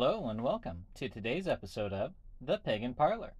Hello 0.00 0.28
and 0.28 0.44
welcome 0.44 0.84
to 0.94 1.08
today's 1.08 1.48
episode 1.48 1.92
of 1.92 2.12
The 2.40 2.58
Pagan 2.58 2.94
Parlor. 2.94 3.32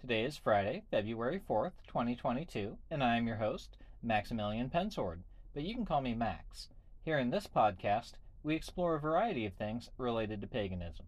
Today 0.00 0.22
is 0.22 0.36
Friday, 0.36 0.84
February 0.88 1.40
4th, 1.50 1.72
2022, 1.88 2.78
and 2.92 3.02
I 3.02 3.16
am 3.16 3.26
your 3.26 3.38
host, 3.38 3.76
Maximilian 4.04 4.70
Pensword, 4.70 5.22
but 5.52 5.64
you 5.64 5.74
can 5.74 5.84
call 5.84 6.00
me 6.00 6.14
Max. 6.14 6.68
Here 7.02 7.18
in 7.18 7.30
this 7.30 7.48
podcast, 7.48 8.12
we 8.44 8.54
explore 8.54 8.94
a 8.94 9.00
variety 9.00 9.46
of 9.46 9.54
things 9.54 9.90
related 9.98 10.40
to 10.40 10.46
paganism. 10.46 11.06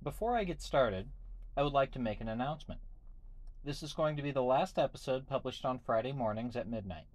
Before 0.00 0.36
I 0.36 0.44
get 0.44 0.62
started, 0.62 1.08
I 1.56 1.64
would 1.64 1.72
like 1.72 1.90
to 1.94 1.98
make 1.98 2.20
an 2.20 2.28
announcement. 2.28 2.82
This 3.64 3.82
is 3.82 3.94
going 3.94 4.16
to 4.16 4.22
be 4.22 4.30
the 4.30 4.44
last 4.44 4.78
episode 4.78 5.26
published 5.26 5.64
on 5.64 5.80
Friday 5.80 6.12
mornings 6.12 6.54
at 6.54 6.68
midnight. 6.68 7.08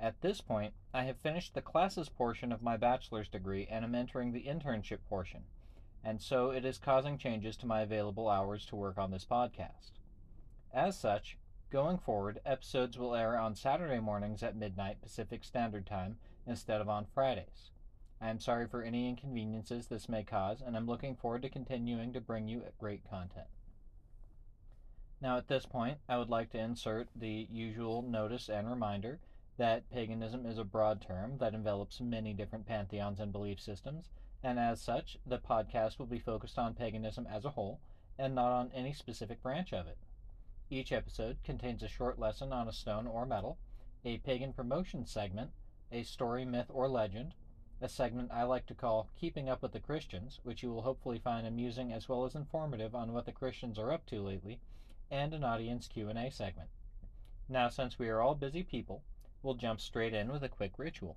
At 0.00 0.22
this 0.22 0.40
point, 0.40 0.72
I 0.94 1.02
have 1.02 1.18
finished 1.18 1.52
the 1.52 1.60
classes 1.60 2.08
portion 2.08 2.50
of 2.50 2.62
my 2.62 2.78
bachelor's 2.78 3.28
degree 3.28 3.68
and 3.70 3.84
am 3.84 3.94
entering 3.94 4.32
the 4.32 4.44
internship 4.44 5.00
portion 5.06 5.42
and 6.04 6.20
so 6.20 6.50
it 6.50 6.64
is 6.64 6.78
causing 6.78 7.18
changes 7.18 7.56
to 7.56 7.66
my 7.66 7.82
available 7.82 8.28
hours 8.28 8.64
to 8.66 8.76
work 8.76 8.98
on 8.98 9.10
this 9.10 9.24
podcast. 9.24 9.92
As 10.72 10.98
such, 10.98 11.38
going 11.70 11.98
forward, 11.98 12.40
episodes 12.44 12.98
will 12.98 13.14
air 13.14 13.38
on 13.38 13.54
Saturday 13.54 14.00
mornings 14.00 14.42
at 14.42 14.56
midnight 14.56 15.02
Pacific 15.02 15.44
Standard 15.44 15.86
Time 15.86 16.16
instead 16.46 16.80
of 16.80 16.88
on 16.88 17.06
Fridays. 17.14 17.70
I 18.20 18.30
am 18.30 18.40
sorry 18.40 18.66
for 18.66 18.82
any 18.82 19.08
inconveniences 19.08 19.86
this 19.86 20.08
may 20.08 20.24
cause, 20.24 20.60
and 20.60 20.76
I'm 20.76 20.86
looking 20.86 21.14
forward 21.14 21.42
to 21.42 21.48
continuing 21.48 22.12
to 22.12 22.20
bring 22.20 22.48
you 22.48 22.64
great 22.78 23.08
content. 23.08 23.46
Now, 25.20 25.36
at 25.36 25.48
this 25.48 25.66
point, 25.66 25.98
I 26.08 26.18
would 26.18 26.28
like 26.28 26.50
to 26.50 26.58
insert 26.58 27.08
the 27.14 27.46
usual 27.50 28.02
notice 28.02 28.48
and 28.48 28.68
reminder 28.68 29.20
that 29.56 29.90
paganism 29.90 30.46
is 30.46 30.58
a 30.58 30.64
broad 30.64 31.00
term 31.00 31.38
that 31.38 31.54
envelops 31.54 32.00
many 32.00 32.32
different 32.32 32.66
pantheons 32.66 33.18
and 33.18 33.32
belief 33.32 33.60
systems, 33.60 34.10
and 34.42 34.58
as 34.58 34.80
such, 34.80 35.18
the 35.26 35.38
podcast 35.38 35.98
will 35.98 36.06
be 36.06 36.18
focused 36.18 36.58
on 36.58 36.74
paganism 36.74 37.26
as 37.26 37.44
a 37.44 37.50
whole 37.50 37.80
and 38.18 38.34
not 38.34 38.52
on 38.52 38.70
any 38.74 38.92
specific 38.92 39.42
branch 39.42 39.72
of 39.72 39.86
it. 39.86 39.98
Each 40.70 40.92
episode 40.92 41.38
contains 41.44 41.82
a 41.82 41.88
short 41.88 42.18
lesson 42.18 42.52
on 42.52 42.68
a 42.68 42.72
stone 42.72 43.06
or 43.06 43.24
metal, 43.24 43.58
a 44.04 44.18
pagan 44.18 44.52
promotion 44.52 45.06
segment, 45.06 45.50
a 45.90 46.02
story, 46.02 46.44
myth, 46.44 46.66
or 46.68 46.88
legend, 46.88 47.34
a 47.80 47.88
segment 47.88 48.30
I 48.32 48.42
like 48.42 48.66
to 48.66 48.74
call 48.74 49.08
Keeping 49.18 49.48
Up 49.48 49.62
with 49.62 49.72
the 49.72 49.80
Christians, 49.80 50.40
which 50.42 50.62
you 50.62 50.70
will 50.70 50.82
hopefully 50.82 51.18
find 51.18 51.46
amusing 51.46 51.92
as 51.92 52.08
well 52.08 52.24
as 52.24 52.34
informative 52.34 52.94
on 52.94 53.12
what 53.12 53.24
the 53.24 53.32
Christians 53.32 53.78
are 53.78 53.92
up 53.92 54.04
to 54.06 54.20
lately, 54.20 54.60
and 55.10 55.32
an 55.32 55.44
audience 55.44 55.88
Q&A 55.88 56.30
segment. 56.30 56.68
Now, 57.48 57.68
since 57.68 57.98
we 57.98 58.08
are 58.08 58.20
all 58.20 58.34
busy 58.34 58.62
people, 58.62 59.02
we'll 59.42 59.54
jump 59.54 59.80
straight 59.80 60.12
in 60.12 60.30
with 60.30 60.42
a 60.42 60.48
quick 60.48 60.72
ritual. 60.76 61.16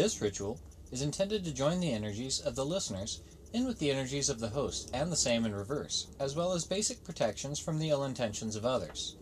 This 0.00 0.22
ritual 0.22 0.58
is 0.92 1.02
intended 1.02 1.44
to 1.44 1.52
join 1.52 1.78
the 1.78 1.92
energies 1.92 2.40
of 2.40 2.56
the 2.56 2.64
listeners 2.64 3.20
in 3.52 3.66
with 3.66 3.78
the 3.78 3.90
energies 3.90 4.30
of 4.30 4.40
the 4.40 4.48
host 4.48 4.88
and 4.94 5.12
the 5.12 5.14
same 5.14 5.44
in 5.44 5.54
reverse, 5.54 6.06
as 6.18 6.34
well 6.34 6.54
as 6.54 6.64
basic 6.64 7.04
protections 7.04 7.58
from 7.58 7.78
the 7.78 7.90
ill 7.90 8.04
intentions 8.04 8.56
of 8.56 8.64
others. 8.64 9.16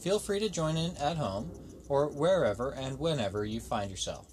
Feel 0.00 0.18
free 0.18 0.40
to 0.40 0.48
join 0.48 0.78
in 0.78 0.96
at 0.96 1.18
home 1.18 1.50
or 1.86 2.08
wherever 2.08 2.70
and 2.70 2.98
whenever 2.98 3.44
you 3.44 3.60
find 3.60 3.90
yourself. 3.90 4.26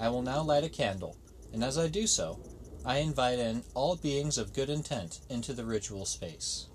I 0.00 0.08
will 0.08 0.22
now 0.22 0.42
light 0.42 0.64
a 0.64 0.68
candle, 0.68 1.16
and 1.52 1.62
as 1.62 1.78
I 1.78 1.86
do 1.86 2.08
so, 2.08 2.40
I 2.84 2.98
invite 2.98 3.38
in 3.38 3.62
all 3.74 3.94
beings 3.94 4.38
of 4.38 4.54
good 4.54 4.70
intent 4.70 5.20
into 5.30 5.52
the 5.52 5.64
ritual 5.64 6.04
space. 6.04 6.66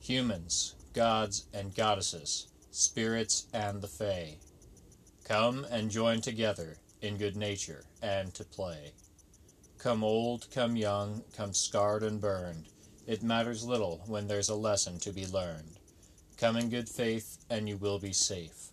Humans, 0.00 0.74
gods 0.92 1.46
and 1.54 1.74
goddesses, 1.74 2.48
spirits 2.70 3.46
and 3.54 3.80
the 3.80 3.88
Fae, 3.88 4.36
come 5.24 5.66
and 5.70 5.90
join 5.90 6.20
together 6.20 6.76
in 7.00 7.16
good 7.16 7.36
nature 7.36 7.84
and 8.02 8.34
to 8.34 8.44
play. 8.44 8.92
Come 9.78 10.04
old, 10.04 10.48
come 10.50 10.76
young, 10.76 11.22
come 11.34 11.54
scarred 11.54 12.02
and 12.02 12.20
burned, 12.20 12.66
it 13.06 13.22
matters 13.22 13.64
little 13.64 14.02
when 14.06 14.28
there's 14.28 14.50
a 14.50 14.54
lesson 14.54 14.98
to 15.00 15.12
be 15.12 15.26
learned. 15.26 15.78
Come 16.36 16.56
in 16.56 16.68
good 16.68 16.88
faith, 16.88 17.38
and 17.48 17.68
you 17.68 17.76
will 17.76 17.98
be 17.98 18.12
safe, 18.12 18.68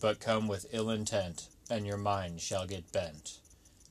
but 0.00 0.20
come 0.20 0.48
with 0.48 0.66
ill 0.72 0.90
intent, 0.90 1.48
and 1.70 1.86
your 1.86 1.98
mind 1.98 2.40
shall 2.40 2.66
get 2.66 2.92
bent. 2.92 3.40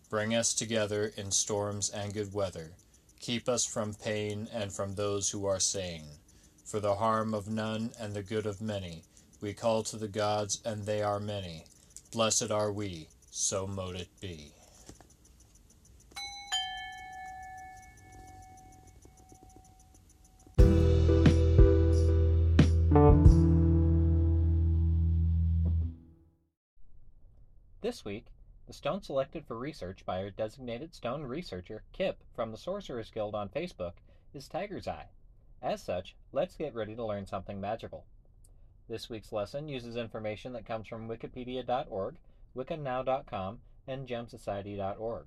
Bring 0.09 0.33
us 0.33 0.53
together 0.53 1.11
in 1.15 1.31
storms 1.31 1.89
and 1.89 2.13
good 2.13 2.33
weather, 2.33 2.71
keep 3.19 3.47
us 3.47 3.65
from 3.65 3.93
pain 3.93 4.47
and 4.51 4.71
from 4.73 4.95
those 4.95 5.29
who 5.29 5.45
are 5.45 5.59
sane 5.59 6.07
for 6.67 6.81
the 6.81 6.95
harm 6.95 7.33
of 7.33 7.47
none 7.47 7.91
and 7.97 8.13
the 8.13 8.21
good 8.21 8.45
of 8.45 8.59
many. 8.59 9.01
We 9.39 9.53
call 9.53 9.83
to 9.83 9.95
the 9.95 10.09
gods, 10.09 10.61
and 10.65 10.85
they 10.85 11.01
are 11.01 11.19
many. 11.19 11.63
Blessed 12.11 12.51
are 12.51 12.73
we, 12.73 13.07
so 13.31 13.65
mote 13.65 13.95
it 13.95 14.09
be. 14.19 14.51
This 27.79 28.03
week, 28.03 28.25
the 28.65 28.73
stone 28.73 29.01
selected 29.01 29.45
for 29.45 29.57
research 29.57 30.05
by 30.05 30.21
our 30.21 30.29
designated 30.29 30.93
stone 30.93 31.23
researcher, 31.23 31.83
Kip, 31.93 32.21
from 32.35 32.51
the 32.51 32.57
Sorcerers 32.57 33.09
Guild 33.09 33.33
on 33.33 33.47
Facebook, 33.47 33.93
is 34.33 34.49
Tiger's 34.49 34.89
Eye. 34.89 35.07
As 35.61 35.81
such, 35.81 36.15
let's 36.31 36.55
get 36.55 36.75
ready 36.75 36.95
to 36.95 37.05
learn 37.05 37.25
something 37.25 37.59
magical. 37.59 38.05
This 38.87 39.09
week's 39.09 39.31
lesson 39.31 39.67
uses 39.67 39.95
information 39.95 40.53
that 40.53 40.65
comes 40.65 40.87
from 40.87 41.09
wikipedia.org, 41.09 42.15
wiccanow.com, 42.55 43.59
and 43.87 44.07
gemsociety.org. 44.07 45.25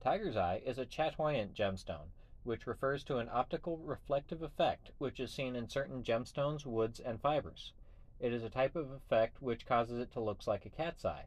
Tiger's 0.00 0.36
Eye 0.36 0.62
is 0.64 0.78
a 0.78 0.86
chatoyant 0.86 1.52
gemstone, 1.52 2.08
which 2.44 2.66
refers 2.66 3.04
to 3.04 3.18
an 3.18 3.28
optical 3.30 3.76
reflective 3.78 4.40
effect 4.42 4.90
which 4.98 5.20
is 5.20 5.32
seen 5.32 5.54
in 5.54 5.68
certain 5.68 6.02
gemstones, 6.02 6.64
woods, 6.64 6.98
and 6.98 7.20
fibers. 7.20 7.72
It 8.18 8.32
is 8.32 8.42
a 8.42 8.50
type 8.50 8.74
of 8.74 8.90
effect 8.90 9.42
which 9.42 9.66
causes 9.66 9.98
it 9.98 10.10
to 10.12 10.20
look 10.20 10.46
like 10.46 10.64
a 10.64 10.70
cat's 10.70 11.04
eye. 11.04 11.26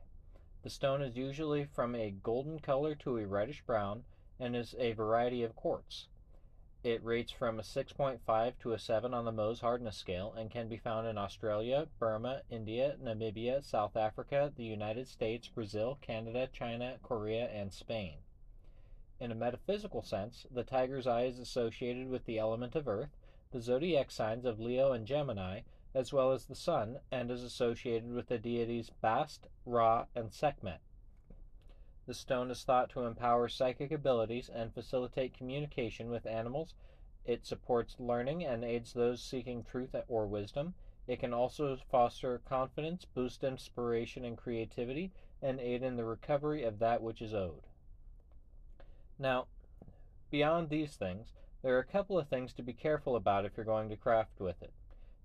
The 0.64 0.70
stone 0.70 1.02
is 1.02 1.16
usually 1.16 1.66
from 1.66 1.94
a 1.94 2.12
golden 2.12 2.60
color 2.60 2.96
to 2.96 3.18
a 3.18 3.28
reddish 3.28 3.62
brown 3.62 4.04
and 4.40 4.56
is 4.56 4.76
a 4.80 4.94
variety 4.94 5.44
of 5.44 5.56
quartz. 5.56 6.08
It 6.82 7.04
rates 7.04 7.34
from 7.34 7.60
a 7.60 7.62
6.5 7.62 8.54
to 8.60 8.72
a 8.72 8.80
7 8.80 9.14
on 9.14 9.26
the 9.26 9.34
Mohs 9.34 9.60
hardness 9.60 9.98
scale 9.98 10.34
and 10.38 10.50
can 10.50 10.70
be 10.70 10.78
found 10.78 11.08
in 11.08 11.18
Australia, 11.18 11.90
Burma, 12.00 12.44
India, 12.50 12.96
Namibia, 13.04 13.62
South 13.62 13.98
Africa, 13.98 14.54
the 14.56 14.64
United 14.64 15.10
States, 15.10 15.50
Brazil, 15.50 15.98
Canada, 16.02 16.48
China, 16.54 16.98
Korea, 17.04 17.50
and 17.50 17.74
Spain. 17.74 18.20
In 19.20 19.30
a 19.30 19.36
metaphysical 19.36 20.02
sense, 20.02 20.46
the 20.50 20.64
tiger's 20.64 21.06
eye 21.06 21.24
is 21.24 21.38
associated 21.38 22.08
with 22.08 22.24
the 22.24 22.40
element 22.40 22.76
of 22.76 22.88
earth, 22.88 23.18
the 23.52 23.60
zodiac 23.60 24.10
signs 24.10 24.46
of 24.46 24.62
Leo 24.62 24.94
and 24.94 25.06
Gemini, 25.06 25.64
as 25.94 26.14
well 26.14 26.32
as 26.32 26.46
the 26.46 26.56
sun, 26.56 27.00
and 27.12 27.30
is 27.30 27.44
associated 27.44 28.14
with 28.14 28.28
the 28.28 28.38
deities 28.38 28.90
Bast, 29.02 29.48
Ra, 29.66 30.06
and 30.16 30.32
Sekhmet. 30.32 30.80
The 32.10 32.16
stone 32.16 32.50
is 32.50 32.64
thought 32.64 32.90
to 32.94 33.06
empower 33.06 33.48
psychic 33.48 33.92
abilities 33.92 34.50
and 34.50 34.74
facilitate 34.74 35.38
communication 35.38 36.10
with 36.10 36.26
animals. 36.26 36.74
It 37.24 37.46
supports 37.46 38.00
learning 38.00 38.44
and 38.44 38.66
aids 38.66 38.94
those 38.94 39.22
seeking 39.22 39.64
truth 39.64 39.94
or 40.08 40.26
wisdom. 40.26 40.74
It 41.06 41.20
can 41.20 41.36
also 41.36 41.78
foster 41.92 42.40
confidence, 42.40 43.06
boost 43.06 43.44
inspiration 43.44 44.26
and 44.26 44.36
creativity, 44.36 45.12
and 45.40 45.60
aid 45.60 45.84
in 45.84 45.98
the 45.98 46.04
recovery 46.04 46.64
of 46.64 46.80
that 46.80 47.04
which 47.04 47.22
is 47.22 47.36
owed. 47.36 47.68
Now, 49.20 49.46
beyond 50.32 50.70
these 50.70 50.96
things, 50.96 51.32
there 51.62 51.76
are 51.76 51.80
a 51.82 51.86
couple 51.86 52.18
of 52.18 52.28
things 52.28 52.54
to 52.54 52.64
be 52.64 52.74
careful 52.74 53.16
about 53.16 53.46
if 53.46 53.56
you're 53.56 53.64
going 53.68 53.90
to 53.90 53.96
craft 53.96 54.40
with 54.40 54.64
it. 54.64 54.74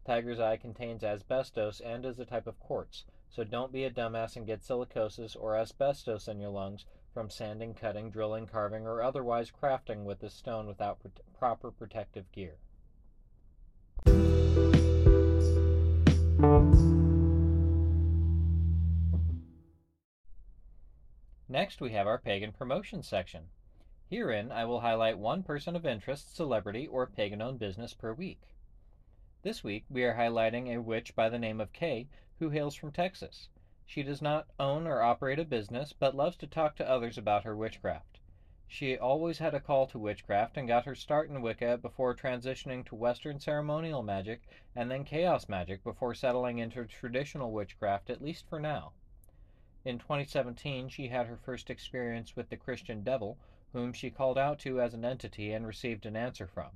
Tiger's 0.04 0.38
eye 0.38 0.58
contains 0.58 1.02
asbestos 1.02 1.80
and 1.80 2.04
is 2.04 2.19
a 2.19 2.26
type 2.26 2.46
of 2.46 2.60
quartz, 2.60 3.06
so 3.34 3.42
don't 3.42 3.72
be 3.72 3.82
a 3.82 3.90
dumbass 3.90 4.36
and 4.36 4.46
get 4.46 4.62
silicosis 4.62 5.36
or 5.38 5.56
asbestos 5.56 6.28
in 6.28 6.38
your 6.38 6.50
lungs 6.50 6.84
from 7.12 7.28
sanding, 7.28 7.75
cutting, 7.75 8.08
drilling, 8.08 8.46
carving, 8.46 8.86
or 8.86 9.02
otherwise 9.02 9.50
crafting 9.50 10.04
with 10.04 10.20
this 10.20 10.34
stone 10.34 10.69
without 10.69 11.00
proper 11.36 11.72
protective 11.72 12.31
gear. 12.31 12.58
Next, 21.48 21.80
we 21.80 21.90
have 21.90 22.06
our 22.06 22.19
pagan 22.19 22.52
promotion 22.52 23.02
section. 23.02 23.44
Herein, 24.08 24.52
I 24.52 24.64
will 24.64 24.80
highlight 24.80 25.19
one 25.19 25.42
person 25.42 25.75
of 25.75 25.84
interest, 25.84 26.37
celebrity, 26.37 26.87
or 26.87 27.06
pagan 27.06 27.42
owned 27.42 27.58
business 27.58 27.94
per 27.94 28.12
week. 28.12 28.40
This 29.44 29.62
week, 29.62 29.85
we 29.91 30.05
are 30.05 30.14
highlighting 30.14 30.75
a 30.75 30.81
witch 30.81 31.14
by 31.14 31.29
the 31.29 31.38
name 31.38 31.61
of 31.61 31.75
Kay 31.75 32.08
who 32.38 32.49
hails 32.49 32.75
from 32.75 32.93
Texas. 32.93 33.50
She 33.85 34.02
does 34.02 34.23
not 34.23 34.46
own 34.58 34.87
or 34.87 35.02
operate 35.02 35.38
a 35.38 35.44
business, 35.44 35.93
but 35.93 36.14
loves 36.14 36.38
to 36.38 36.46
talk 36.46 36.76
to 36.76 36.88
others 36.88 37.19
about 37.19 37.44
her 37.44 37.55
witchcraft. 37.55 38.20
She 38.67 38.96
always 38.96 39.37
had 39.37 39.52
a 39.52 39.61
call 39.61 39.87
to 39.88 39.99
witchcraft 39.99 40.56
and 40.56 40.67
got 40.67 40.87
her 40.87 40.94
start 40.94 41.29
in 41.29 41.43
Wicca 41.43 41.76
before 41.76 42.14
transitioning 42.14 42.87
to 42.87 42.94
Western 42.94 43.38
ceremonial 43.38 44.02
magic 44.02 44.41
and 44.75 44.91
then 44.91 45.05
chaos 45.05 45.47
magic 45.47 45.85
before 45.85 46.14
settling 46.14 46.56
into 46.56 46.87
traditional 46.87 47.52
witchcraft, 47.52 48.08
at 48.08 48.23
least 48.23 48.49
for 48.49 48.58
now. 48.58 48.93
In 49.85 49.99
2017, 49.99 50.88
she 50.88 51.08
had 51.08 51.26
her 51.26 51.37
first 51.37 51.69
experience 51.69 52.35
with 52.35 52.49
the 52.49 52.56
Christian 52.56 53.02
devil, 53.02 53.37
whom 53.75 53.93
she 53.93 54.08
called 54.08 54.38
out 54.38 54.58
to 54.61 54.81
as 54.81 54.94
an 54.94 55.05
entity 55.05 55.52
and 55.52 55.67
received 55.67 56.06
an 56.06 56.17
answer 56.17 56.47
from. 56.47 56.70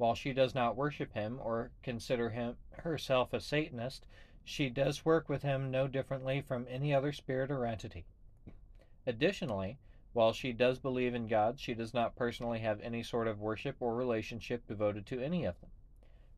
While 0.00 0.14
she 0.14 0.32
does 0.32 0.54
not 0.54 0.76
worship 0.76 1.12
him 1.12 1.38
or 1.42 1.72
consider 1.82 2.30
him 2.30 2.56
herself 2.70 3.34
a 3.34 3.40
Satanist, 3.40 4.06
she 4.42 4.70
does 4.70 5.04
work 5.04 5.28
with 5.28 5.42
him 5.42 5.70
no 5.70 5.88
differently 5.88 6.40
from 6.40 6.66
any 6.70 6.94
other 6.94 7.12
spirit 7.12 7.50
or 7.50 7.66
entity. 7.66 8.06
Additionally, 9.06 9.76
while 10.14 10.32
she 10.32 10.54
does 10.54 10.78
believe 10.78 11.14
in 11.14 11.26
God, 11.28 11.60
she 11.60 11.74
does 11.74 11.92
not 11.92 12.16
personally 12.16 12.60
have 12.60 12.80
any 12.80 13.02
sort 13.02 13.28
of 13.28 13.42
worship 13.42 13.76
or 13.78 13.94
relationship 13.94 14.66
devoted 14.66 15.04
to 15.04 15.20
any 15.20 15.44
of 15.44 15.60
them. 15.60 15.68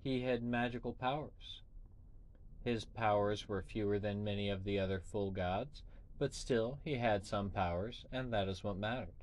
he 0.03 0.23
had 0.23 0.43
magical 0.43 0.93
powers. 0.93 1.63
His 2.65 2.85
powers 2.85 3.49
were 3.49 3.63
fewer 3.63 4.01
than 4.01 4.25
many 4.25 4.49
of 4.51 4.65
the 4.65 4.81
other 4.81 4.99
full 4.99 5.31
gods, 5.31 5.85
but 6.19 6.35
still 6.35 6.81
he 6.83 6.97
had 6.97 7.25
some 7.25 7.49
powers, 7.49 8.07
and 8.11 8.33
that 8.33 8.49
is 8.49 8.65
what 8.65 8.77
mattered. 8.77 9.18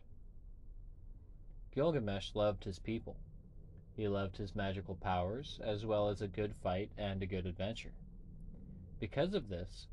Gilgamesh 1.75 2.33
loved 2.33 2.63
his 2.63 2.79
people. 2.79 3.17
He 3.97 4.07
loved 4.07 4.37
his 4.37 4.55
magical 4.55 4.95
powers, 4.95 5.59
as 5.61 5.85
well 5.85 6.07
as 6.07 6.21
a 6.21 6.27
good 6.27 6.55
fight 6.55 6.89
and 6.97 7.21
a 7.21 7.25
good 7.25 7.45
adventure. 7.45 7.91
Because 8.97 9.33
of 9.33 9.49
this, 9.49 9.87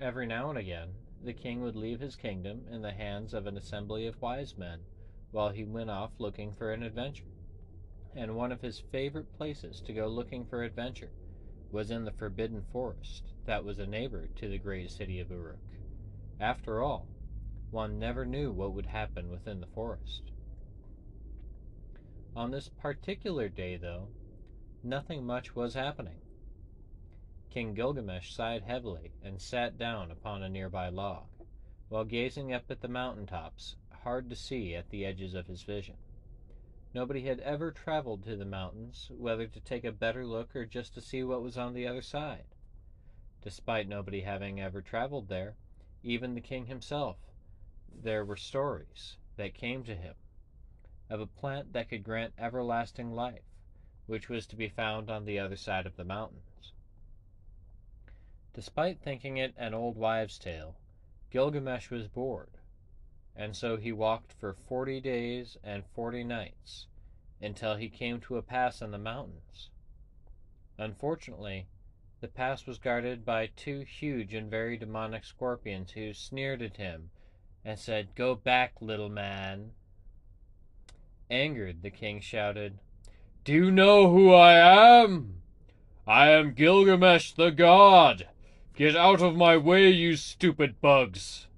every 0.00 0.24
now 0.24 0.50
and 0.50 0.58
again, 0.58 0.90
the 1.20 1.32
king 1.32 1.62
would 1.62 1.74
leave 1.74 1.98
his 1.98 2.14
kingdom 2.14 2.64
in 2.70 2.82
the 2.82 2.92
hands 2.92 3.34
of 3.34 3.48
an 3.48 3.56
assembly 3.56 4.06
of 4.06 4.22
wise 4.22 4.56
men 4.56 4.84
while 5.32 5.48
he 5.48 5.64
went 5.64 5.90
off 5.90 6.12
looking 6.20 6.52
for 6.52 6.72
an 6.72 6.84
adventure. 6.84 7.32
And 8.14 8.36
one 8.36 8.52
of 8.52 8.60
his 8.62 8.78
favorite 8.78 9.36
places 9.36 9.80
to 9.80 9.92
go 9.92 10.06
looking 10.06 10.44
for 10.44 10.62
adventure 10.62 11.10
was 11.72 11.90
in 11.90 12.04
the 12.04 12.12
Forbidden 12.12 12.62
Forest 12.70 13.32
that 13.46 13.64
was 13.64 13.80
a 13.80 13.86
neighbor 13.86 14.28
to 14.36 14.48
the 14.48 14.58
great 14.58 14.92
city 14.92 15.18
of 15.18 15.30
Uruk. 15.30 15.58
After 16.38 16.80
all, 16.82 17.08
one 17.72 17.98
never 17.98 18.24
knew 18.24 18.52
what 18.52 18.74
would 18.74 18.86
happen 18.86 19.28
within 19.28 19.60
the 19.60 19.66
forest. 19.66 20.30
On 22.36 22.50
this 22.50 22.68
particular 22.68 23.48
day, 23.48 23.78
though, 23.78 24.08
nothing 24.82 25.24
much 25.24 25.56
was 25.56 25.72
happening. 25.72 26.20
King 27.48 27.72
Gilgamesh 27.72 28.30
sighed 28.34 28.62
heavily 28.62 29.12
and 29.22 29.40
sat 29.40 29.78
down 29.78 30.10
upon 30.10 30.42
a 30.42 30.48
nearby 30.50 30.90
log, 30.90 31.24
while 31.88 32.04
gazing 32.04 32.52
up 32.52 32.70
at 32.70 32.82
the 32.82 32.88
mountain 32.88 33.24
tops, 33.24 33.76
hard 34.02 34.28
to 34.28 34.36
see 34.36 34.74
at 34.74 34.90
the 34.90 35.06
edges 35.06 35.32
of 35.32 35.46
his 35.46 35.62
vision. 35.62 35.96
Nobody 36.92 37.22
had 37.22 37.40
ever 37.40 37.72
traveled 37.72 38.22
to 38.24 38.36
the 38.36 38.44
mountains, 38.44 39.10
whether 39.16 39.46
to 39.46 39.60
take 39.60 39.86
a 39.86 39.90
better 39.90 40.26
look 40.26 40.54
or 40.54 40.66
just 40.66 40.92
to 40.92 41.00
see 41.00 41.22
what 41.24 41.40
was 41.40 41.56
on 41.56 41.72
the 41.72 41.86
other 41.86 42.02
side. 42.02 42.44
Despite 43.40 43.88
nobody 43.88 44.20
having 44.20 44.60
ever 44.60 44.82
traveled 44.82 45.28
there, 45.28 45.56
even 46.02 46.34
the 46.34 46.42
king 46.42 46.66
himself, 46.66 47.16
there 47.90 48.26
were 48.26 48.36
stories 48.36 49.16
that 49.36 49.54
came 49.54 49.84
to 49.84 49.96
him 49.96 50.16
of 51.08 51.20
a 51.20 51.26
plant 51.26 51.72
that 51.72 51.88
could 51.88 52.02
grant 52.02 52.34
everlasting 52.38 53.12
life, 53.12 53.44
which 54.06 54.28
was 54.28 54.46
to 54.46 54.56
be 54.56 54.68
found 54.68 55.10
on 55.10 55.24
the 55.24 55.38
other 55.38 55.56
side 55.56 55.86
of 55.86 55.96
the 55.96 56.04
mountains. 56.04 56.72
Despite 58.54 59.00
thinking 59.00 59.36
it 59.36 59.54
an 59.56 59.74
old 59.74 59.96
wives' 59.96 60.38
tale, 60.38 60.76
Gilgamesh 61.30 61.90
was 61.90 62.08
bored, 62.08 62.58
and 63.34 63.54
so 63.54 63.76
he 63.76 63.92
walked 63.92 64.32
for 64.32 64.54
forty 64.54 65.00
days 65.00 65.56
and 65.62 65.84
forty 65.94 66.24
nights 66.24 66.86
until 67.40 67.76
he 67.76 67.88
came 67.88 68.20
to 68.20 68.36
a 68.36 68.42
pass 68.42 68.80
in 68.80 68.90
the 68.90 68.98
mountains. 68.98 69.70
Unfortunately, 70.78 71.66
the 72.20 72.28
pass 72.28 72.66
was 72.66 72.78
guarded 72.78 73.24
by 73.24 73.46
two 73.46 73.80
huge 73.80 74.32
and 74.32 74.50
very 74.50 74.76
demonic 74.76 75.24
scorpions 75.24 75.92
who 75.92 76.14
sneered 76.14 76.62
at 76.62 76.78
him 76.78 77.10
and 77.64 77.78
said, 77.78 78.14
Go 78.14 78.34
back, 78.34 78.80
little 78.80 79.10
man. 79.10 79.72
Angered, 81.30 81.82
the 81.82 81.90
king 81.90 82.20
shouted, 82.20 82.78
Do 83.44 83.52
you 83.52 83.70
know 83.70 84.10
who 84.10 84.32
I 84.32 84.52
am? 85.02 85.42
I 86.06 86.28
am 86.30 86.54
Gilgamesh 86.54 87.32
the 87.32 87.50
god. 87.50 88.28
Get 88.76 88.94
out 88.94 89.20
of 89.20 89.34
my 89.34 89.56
way, 89.56 89.90
you 89.90 90.16
stupid 90.16 90.80
bugs. 90.80 91.48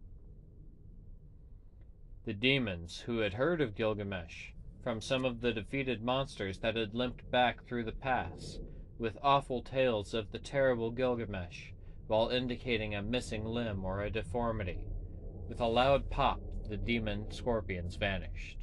The 2.24 2.32
demons, 2.32 3.00
who 3.00 3.18
had 3.18 3.34
heard 3.34 3.60
of 3.60 3.74
Gilgamesh 3.74 4.52
from 4.82 5.00
some 5.02 5.26
of 5.26 5.42
the 5.42 5.52
defeated 5.52 6.02
monsters 6.02 6.60
that 6.60 6.76
had 6.76 6.94
limped 6.94 7.30
back 7.30 7.66
through 7.66 7.84
the 7.84 7.92
pass, 7.92 8.58
with 8.98 9.18
awful 9.22 9.60
tales 9.60 10.14
of 10.14 10.32
the 10.32 10.38
terrible 10.38 10.90
Gilgamesh, 10.90 11.72
while 12.06 12.30
indicating 12.30 12.94
a 12.94 13.02
missing 13.02 13.44
limb 13.44 13.84
or 13.84 14.00
a 14.00 14.10
deformity, 14.10 14.86
with 15.46 15.60
a 15.60 15.66
loud 15.66 16.08
pop, 16.08 16.40
the 16.68 16.76
demon 16.76 17.30
scorpions 17.30 17.96
vanished. 17.96 18.57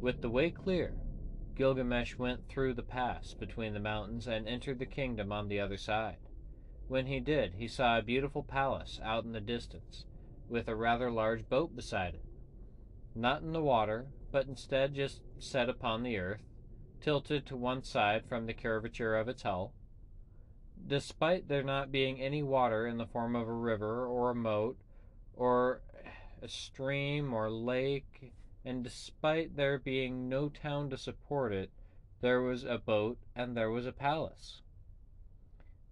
With 0.00 0.20
the 0.20 0.30
way 0.30 0.50
clear, 0.50 0.94
Gilgamesh 1.56 2.18
went 2.18 2.46
through 2.46 2.74
the 2.74 2.84
pass 2.84 3.34
between 3.34 3.74
the 3.74 3.80
mountains 3.80 4.28
and 4.28 4.48
entered 4.48 4.78
the 4.78 4.86
kingdom 4.86 5.32
on 5.32 5.48
the 5.48 5.58
other 5.58 5.76
side. 5.76 6.18
When 6.86 7.06
he 7.06 7.18
did, 7.18 7.54
he 7.54 7.66
saw 7.66 7.98
a 7.98 8.02
beautiful 8.02 8.44
palace 8.44 9.00
out 9.02 9.24
in 9.24 9.32
the 9.32 9.40
distance, 9.40 10.04
with 10.48 10.68
a 10.68 10.76
rather 10.76 11.10
large 11.10 11.48
boat 11.48 11.74
beside 11.74 12.14
it. 12.14 12.24
Not 13.14 13.42
in 13.42 13.52
the 13.52 13.60
water, 13.60 14.12
but 14.30 14.46
instead 14.46 14.94
just 14.94 15.20
set 15.38 15.68
upon 15.68 16.04
the 16.04 16.16
earth, 16.16 16.44
tilted 17.00 17.44
to 17.46 17.56
one 17.56 17.82
side 17.82 18.24
from 18.24 18.46
the 18.46 18.54
curvature 18.54 19.16
of 19.16 19.28
its 19.28 19.42
hull. 19.42 19.74
Despite 20.86 21.48
there 21.48 21.64
not 21.64 21.90
being 21.90 22.20
any 22.20 22.42
water 22.42 22.86
in 22.86 22.98
the 22.98 23.06
form 23.06 23.34
of 23.34 23.48
a 23.48 23.52
river 23.52 24.06
or 24.06 24.30
a 24.30 24.34
moat 24.34 24.78
or 25.34 25.82
a 26.40 26.48
stream 26.48 27.34
or 27.34 27.50
lake, 27.50 28.32
and 28.64 28.84
despite 28.84 29.56
there 29.56 29.78
being 29.78 30.28
no 30.28 30.48
town 30.48 30.90
to 30.90 30.98
support 30.98 31.52
it, 31.52 31.70
there 32.20 32.40
was 32.40 32.64
a 32.64 32.78
boat 32.78 33.18
and 33.34 33.56
there 33.56 33.70
was 33.70 33.86
a 33.86 33.92
palace. 33.92 34.62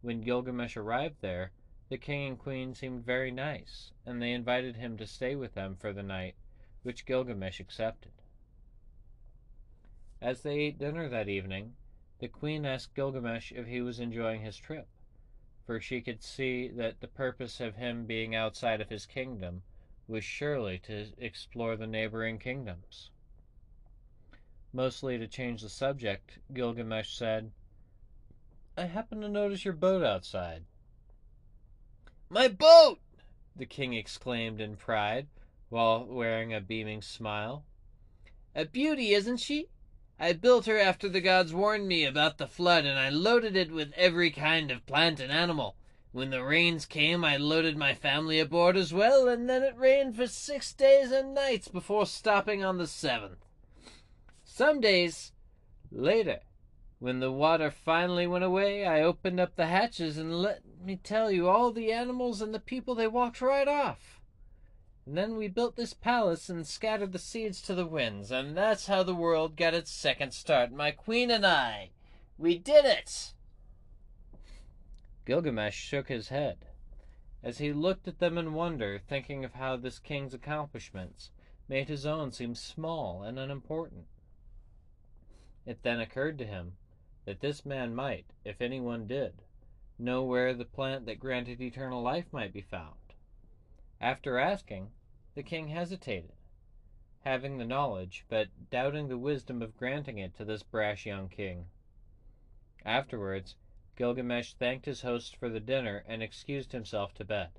When 0.02 0.20
Gilgamesh 0.20 0.76
arrived 0.76 1.20
there, 1.20 1.52
the 1.88 1.98
king 1.98 2.26
and 2.26 2.38
queen 2.38 2.74
seemed 2.74 3.04
very 3.04 3.30
nice, 3.30 3.92
and 4.04 4.20
they 4.20 4.32
invited 4.32 4.76
him 4.76 4.96
to 4.96 5.06
stay 5.06 5.36
with 5.36 5.54
them 5.54 5.76
for 5.76 5.92
the 5.92 6.02
night, 6.02 6.34
which 6.82 7.06
Gilgamesh 7.06 7.60
accepted. 7.60 8.12
As 10.20 10.42
they 10.42 10.58
ate 10.58 10.78
dinner 10.78 11.08
that 11.08 11.28
evening, 11.28 11.74
the 12.18 12.28
queen 12.28 12.64
asked 12.64 12.94
Gilgamesh 12.94 13.52
if 13.52 13.66
he 13.66 13.80
was 13.80 14.00
enjoying 14.00 14.42
his 14.42 14.56
trip, 14.56 14.88
for 15.64 15.80
she 15.80 16.00
could 16.00 16.22
see 16.22 16.68
that 16.68 17.00
the 17.00 17.08
purpose 17.08 17.60
of 17.60 17.76
him 17.76 18.06
being 18.06 18.34
outside 18.34 18.80
of 18.80 18.88
his 18.88 19.06
kingdom 19.06 19.62
was 20.08 20.24
surely 20.24 20.78
to 20.78 21.06
explore 21.18 21.76
the 21.76 21.86
neighboring 21.86 22.38
kingdoms. 22.38 23.10
Mostly 24.72 25.18
to 25.18 25.26
change 25.26 25.62
the 25.62 25.68
subject, 25.68 26.38
Gilgamesh 26.52 27.14
said, 27.14 27.50
I 28.76 28.84
happen 28.84 29.20
to 29.22 29.28
notice 29.28 29.64
your 29.64 29.74
boat 29.74 30.04
outside. 30.04 30.64
My 32.28 32.48
boat! 32.48 33.00
the 33.56 33.66
king 33.66 33.94
exclaimed 33.94 34.60
in 34.60 34.76
pride, 34.76 35.28
while 35.70 36.04
wearing 36.04 36.52
a 36.52 36.60
beaming 36.60 37.00
smile. 37.00 37.64
A 38.54 38.66
beauty, 38.66 39.12
isn't 39.14 39.38
she? 39.38 39.68
I 40.18 40.32
built 40.32 40.66
her 40.66 40.78
after 40.78 41.08
the 41.08 41.20
gods 41.20 41.52
warned 41.52 41.88
me 41.88 42.04
about 42.04 42.38
the 42.38 42.46
flood, 42.46 42.84
and 42.84 42.98
I 42.98 43.08
loaded 43.08 43.56
it 43.56 43.70
with 43.70 43.92
every 43.96 44.30
kind 44.30 44.70
of 44.70 44.86
plant 44.86 45.20
and 45.20 45.32
animal. 45.32 45.76
When 46.16 46.30
the 46.30 46.42
rains 46.42 46.86
came, 46.86 47.26
I 47.26 47.36
loaded 47.36 47.76
my 47.76 47.92
family 47.92 48.40
aboard 48.40 48.74
as 48.78 48.90
well, 48.90 49.28
and 49.28 49.50
then 49.50 49.62
it 49.62 49.76
rained 49.76 50.16
for 50.16 50.26
six 50.26 50.72
days 50.72 51.12
and 51.12 51.34
nights 51.34 51.68
before 51.68 52.06
stopping 52.06 52.64
on 52.64 52.78
the 52.78 52.86
seventh. 52.86 53.44
Some 54.42 54.80
days 54.80 55.32
later, 55.92 56.40
when 57.00 57.20
the 57.20 57.30
water 57.30 57.70
finally 57.70 58.26
went 58.26 58.44
away, 58.44 58.86
I 58.86 59.02
opened 59.02 59.38
up 59.38 59.56
the 59.56 59.66
hatches, 59.66 60.16
and 60.16 60.40
let 60.40 60.62
me 60.82 60.96
tell 60.96 61.30
you, 61.30 61.50
all 61.50 61.70
the 61.70 61.92
animals 61.92 62.40
and 62.40 62.54
the 62.54 62.60
people 62.60 62.94
they 62.94 63.06
walked 63.06 63.42
right 63.42 63.68
off. 63.68 64.18
And 65.04 65.18
then 65.18 65.36
we 65.36 65.48
built 65.48 65.76
this 65.76 65.92
palace 65.92 66.48
and 66.48 66.66
scattered 66.66 67.12
the 67.12 67.18
seeds 67.18 67.60
to 67.60 67.74
the 67.74 67.84
winds, 67.84 68.30
and 68.30 68.56
that's 68.56 68.86
how 68.86 69.02
the 69.02 69.14
world 69.14 69.54
got 69.54 69.74
its 69.74 69.90
second 69.90 70.32
start. 70.32 70.72
My 70.72 70.92
queen 70.92 71.30
and 71.30 71.44
I. 71.44 71.90
We 72.38 72.56
did 72.56 72.86
it! 72.86 73.34
Gilgamesh 75.26 75.74
shook 75.76 76.08
his 76.08 76.28
head 76.28 76.66
as 77.42 77.58
he 77.58 77.72
looked 77.72 78.08
at 78.08 78.18
them 78.20 78.38
in 78.38 78.54
wonder, 78.54 78.98
thinking 78.98 79.44
of 79.44 79.54
how 79.54 79.76
this 79.76 79.98
king's 79.98 80.32
accomplishments 80.32 81.30
made 81.68 81.88
his 81.88 82.06
own 82.06 82.32
seem 82.32 82.54
small 82.54 83.22
and 83.22 83.38
unimportant. 83.38 84.06
It 85.64 85.82
then 85.82 86.00
occurred 86.00 86.38
to 86.38 86.46
him 86.46 86.76
that 87.24 87.40
this 87.40 87.66
man 87.66 87.94
might, 87.94 88.26
if 88.44 88.60
anyone 88.60 89.06
did, 89.06 89.42
know 89.98 90.22
where 90.22 90.54
the 90.54 90.64
plant 90.64 91.06
that 91.06 91.18
granted 91.18 91.60
eternal 91.60 92.02
life 92.02 92.32
might 92.32 92.52
be 92.52 92.60
found. 92.60 93.14
After 94.00 94.38
asking, 94.38 94.92
the 95.34 95.42
king 95.42 95.68
hesitated, 95.68 96.34
having 97.24 97.58
the 97.58 97.64
knowledge, 97.64 98.24
but 98.28 98.70
doubting 98.70 99.08
the 99.08 99.18
wisdom 99.18 99.60
of 99.60 99.76
granting 99.76 100.18
it 100.18 100.36
to 100.36 100.44
this 100.44 100.62
brash 100.62 101.04
young 101.04 101.28
king. 101.28 101.66
Afterwards, 102.84 103.56
Gilgamesh 103.96 104.52
thanked 104.52 104.84
his 104.84 105.00
host 105.00 105.34
for 105.36 105.48
the 105.48 105.58
dinner 105.58 106.04
and 106.06 106.22
excused 106.22 106.72
himself 106.72 107.14
to 107.14 107.24
bed. 107.24 107.50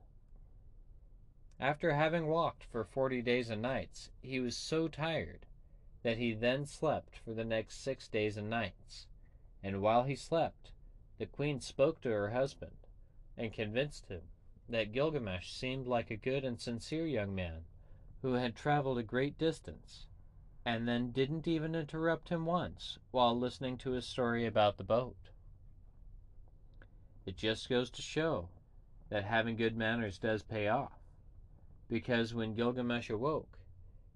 After 1.60 1.94
having 1.94 2.28
walked 2.28 2.64
for 2.64 2.84
forty 2.84 3.24
days 3.24 3.50
and 3.50 3.62
nights, 3.62 4.12
he 4.22 4.40
was 4.40 4.56
so 4.56 4.88
tired 4.88 5.48
that 6.04 6.20
he 6.20 6.34
then 6.34 6.68
slept 6.68 7.18
for 7.18 7.34
the 7.34 7.44
next 7.44 7.82
six 7.82 8.08
days 8.08 8.38
and 8.38 8.50
nights. 8.50 9.08
And 9.64 9.82
while 9.82 10.04
he 10.04 10.16
slept, 10.16 10.72
the 11.18 11.26
queen 11.26 11.60
spoke 11.60 12.02
to 12.02 12.10
her 12.10 12.30
husband 12.30 12.78
and 13.36 13.52
convinced 13.52 14.08
him 14.08 14.22
that 14.70 14.92
Gilgamesh 14.92 15.52
seemed 15.52 15.88
like 15.88 16.12
a 16.12 16.16
good 16.16 16.46
and 16.46 16.62
sincere 16.62 17.08
young 17.08 17.34
man 17.34 17.66
who 18.22 18.34
had 18.34 18.56
traveled 18.56 19.00
a 19.00 19.04
great 19.04 19.40
distance, 19.40 20.06
and 20.64 20.88
then 20.88 21.12
didn't 21.12 21.48
even 21.48 21.74
interrupt 21.74 22.30
him 22.30 22.46
once 22.46 23.00
while 23.10 23.38
listening 23.38 23.78
to 23.80 23.92
his 23.92 24.06
story 24.06 24.46
about 24.46 24.78
the 24.78 24.84
boat. 24.84 25.32
It 27.28 27.38
just 27.38 27.70
goes 27.70 27.92
to 27.92 28.02
show 28.02 28.50
that 29.10 29.26
having 29.26 29.58
good 29.58 29.76
manners 29.76 30.18
does 30.18 30.42
pay 30.42 30.68
off, 30.68 30.98
because 31.88 32.34
when 32.34 32.56
Gilgamesh 32.56 33.12
awoke, 33.12 33.60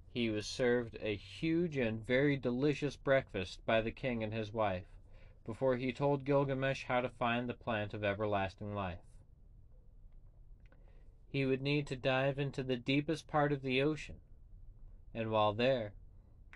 he 0.10 0.32
was 0.32 0.48
served 0.48 0.98
a 1.01 1.15
huge 1.15 1.77
and 1.77 2.03
very 2.03 2.38
delicious 2.38 2.96
breakfast 2.96 3.63
by 3.68 3.82
the 3.82 3.91
king 3.91 4.24
and 4.24 4.34
his 4.34 4.51
wife 4.51 4.86
before 5.46 5.75
he 5.75 5.91
told 5.91 6.25
Gilgamesh 6.25 6.86
how 6.86 7.01
to 7.01 7.10
find 7.10 7.48
the 7.48 7.53
plant 7.53 7.94
of 7.94 8.03
everlasting 8.03 8.74
life 8.74 9.03
he 11.32 11.46
would 11.46 11.62
need 11.62 11.88
to 11.88 11.96
dive 11.96 12.38
into 12.38 12.62
the 12.62 12.75
deepest 12.75 13.25
part 13.27 13.53
of 13.53 13.62
the 13.62 13.82
ocean, 13.82 14.20
and 15.13 15.32
while 15.32 15.53
there, 15.53 15.94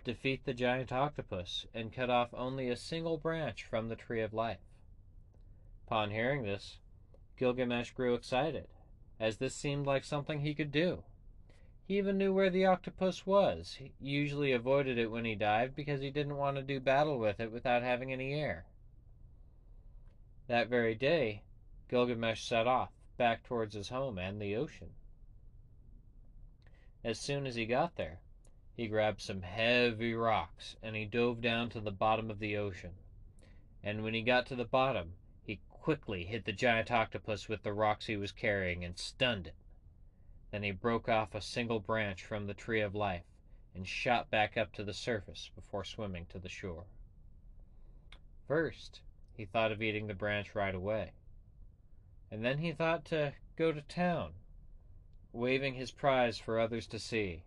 defeat 0.04 0.44
the 0.44 0.52
giant 0.52 0.92
octopus 0.92 1.66
and 1.72 1.92
cut 1.92 2.10
off 2.10 2.34
only 2.34 2.68
a 2.68 2.76
single 2.76 3.16
branch 3.16 3.64
from 3.64 3.88
the 3.88 3.96
tree 3.96 4.20
of 4.20 4.34
life. 4.34 4.65
Upon 5.86 6.10
hearing 6.10 6.42
this, 6.42 6.78
Gilgamesh 7.36 7.92
grew 7.92 8.14
excited, 8.14 8.66
as 9.20 9.36
this 9.36 9.54
seemed 9.54 9.86
like 9.86 10.02
something 10.02 10.40
he 10.40 10.52
could 10.52 10.72
do. 10.72 11.04
He 11.84 11.96
even 11.96 12.18
knew 12.18 12.34
where 12.34 12.50
the 12.50 12.66
octopus 12.66 13.24
was. 13.24 13.74
He 13.74 13.92
usually 14.00 14.50
avoided 14.50 14.98
it 14.98 15.12
when 15.12 15.24
he 15.24 15.36
dived 15.36 15.76
because 15.76 16.00
he 16.00 16.10
didn't 16.10 16.38
want 16.38 16.56
to 16.56 16.62
do 16.64 16.80
battle 16.80 17.20
with 17.20 17.38
it 17.38 17.52
without 17.52 17.84
having 17.84 18.12
any 18.12 18.34
air. 18.34 18.66
That 20.48 20.66
very 20.68 20.96
day, 20.96 21.44
Gilgamesh 21.88 22.42
set 22.42 22.66
off 22.66 22.90
back 23.16 23.44
towards 23.44 23.76
his 23.76 23.90
home 23.90 24.18
and 24.18 24.42
the 24.42 24.56
ocean. 24.56 24.90
As 27.04 27.20
soon 27.20 27.46
as 27.46 27.54
he 27.54 27.64
got 27.64 27.94
there, 27.94 28.18
he 28.74 28.88
grabbed 28.88 29.20
some 29.20 29.42
heavy 29.42 30.14
rocks 30.14 30.74
and 30.82 30.96
he 30.96 31.04
dove 31.04 31.40
down 31.40 31.70
to 31.70 31.80
the 31.80 31.92
bottom 31.92 32.28
of 32.28 32.40
the 32.40 32.56
ocean. 32.56 32.94
And 33.84 34.02
when 34.02 34.14
he 34.14 34.22
got 34.22 34.46
to 34.46 34.56
the 34.56 34.64
bottom, 34.64 35.12
he 35.46 35.60
quickly 35.70 36.24
hit 36.24 36.44
the 36.44 36.52
giant 36.52 36.90
octopus 36.90 37.48
with 37.48 37.62
the 37.62 37.72
rocks 37.72 38.06
he 38.06 38.16
was 38.16 38.32
carrying 38.32 38.84
and 38.84 38.98
stunned 38.98 39.46
it. 39.46 39.54
Then 40.50 40.62
he 40.62 40.72
broke 40.72 41.08
off 41.08 41.34
a 41.34 41.40
single 41.40 41.80
branch 41.80 42.24
from 42.24 42.46
the 42.46 42.54
tree 42.54 42.80
of 42.80 42.94
life 42.94 43.24
and 43.74 43.86
shot 43.86 44.30
back 44.30 44.56
up 44.56 44.72
to 44.72 44.84
the 44.84 44.94
surface 44.94 45.50
before 45.54 45.84
swimming 45.84 46.26
to 46.26 46.38
the 46.38 46.48
shore. 46.48 46.84
First, 48.46 49.00
he 49.32 49.44
thought 49.44 49.72
of 49.72 49.82
eating 49.82 50.06
the 50.06 50.14
branch 50.14 50.54
right 50.54 50.74
away 50.74 51.12
and 52.30 52.44
then 52.44 52.58
he 52.58 52.72
thought 52.72 53.04
to 53.06 53.32
go 53.56 53.72
to 53.72 53.80
town, 53.82 54.32
waving 55.32 55.74
his 55.74 55.90
prize 55.90 56.38
for 56.38 56.58
others 56.58 56.86
to 56.88 56.98
see. 56.98 57.44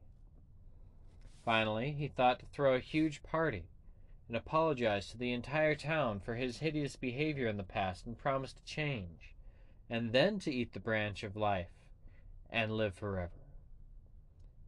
Finally, 1.44 1.91
he 1.91 2.08
thought 2.08 2.39
to 2.39 2.46
throw 2.48 2.75
a 2.75 2.79
huge 2.79 3.22
party 3.24 3.65
and 4.30 4.38
apologized 4.38 5.10
to 5.10 5.18
the 5.18 5.34
entire 5.34 5.74
town 5.74 6.20
for 6.20 6.36
his 6.36 6.60
hideous 6.60 6.96
behavior 6.96 7.48
in 7.48 7.58
the 7.58 7.64
past 7.64 8.06
and 8.06 8.16
promised 8.16 8.58
to 8.58 8.64
change, 8.64 9.34
and 9.90 10.14
then 10.14 10.38
to 10.38 10.54
eat 10.54 10.72
the 10.74 10.80
branch 10.80 11.24
of 11.24 11.36
life 11.36 11.72
and 12.52 12.72
live 12.72 12.94
forever. 12.94 13.32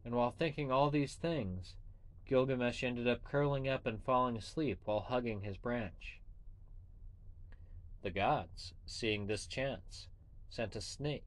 And 0.04 0.16
while 0.16 0.32
thinking 0.32 0.72
all 0.72 0.90
these 0.90 1.14
things, 1.14 1.76
Gilgamesh 2.26 2.82
ended 2.82 3.06
up 3.06 3.22
curling 3.22 3.68
up 3.68 3.86
and 3.86 4.02
falling 4.02 4.36
asleep 4.36 4.80
while 4.84 5.00
hugging 5.00 5.42
his 5.42 5.56
branch. 5.56 6.18
The 8.02 8.10
gods, 8.10 8.74
seeing 8.84 9.28
this 9.28 9.46
chance, 9.46 10.08
sent 10.50 10.74
a 10.74 10.80
snake 10.80 11.24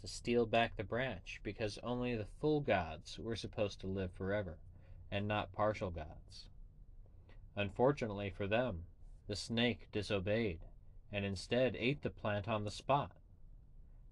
to 0.00 0.06
steal 0.06 0.46
back 0.46 0.76
the 0.76 0.84
branch 0.84 1.40
because 1.42 1.78
only 1.82 2.16
the 2.16 2.28
full 2.40 2.60
gods 2.60 3.18
were 3.18 3.36
supposed 3.36 3.80
to 3.80 3.86
live 3.86 4.12
forever 4.12 4.56
and 5.10 5.28
not 5.28 5.52
partial 5.52 5.90
gods. 5.90 6.46
Unfortunately 7.56 8.30
for 8.30 8.46
them, 8.46 8.84
the 9.26 9.34
snake 9.34 9.88
disobeyed 9.90 10.60
and 11.10 11.24
instead 11.24 11.74
ate 11.76 12.02
the 12.02 12.10
plant 12.10 12.46
on 12.46 12.64
the 12.64 12.70
spot. 12.70 13.12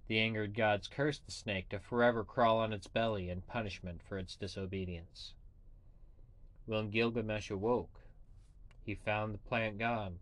The 0.08 0.18
angered 0.18 0.54
gods 0.54 0.88
cursed 0.88 1.26
the 1.26 1.32
snake 1.32 1.68
to 1.68 1.78
forever 1.78 2.24
crawl 2.24 2.58
on 2.58 2.72
its 2.72 2.86
belly 2.86 3.30
in 3.30 3.42
punishment 3.42 4.02
for 4.02 4.18
its 4.18 4.34
disobedience. 4.34 5.34
When 6.66 6.90
Gilgamesh 6.90 7.50
awoke, 7.50 8.00
he 8.84 8.94
found 8.94 9.34
the 9.34 9.38
plant 9.38 9.78
gone 9.78 10.18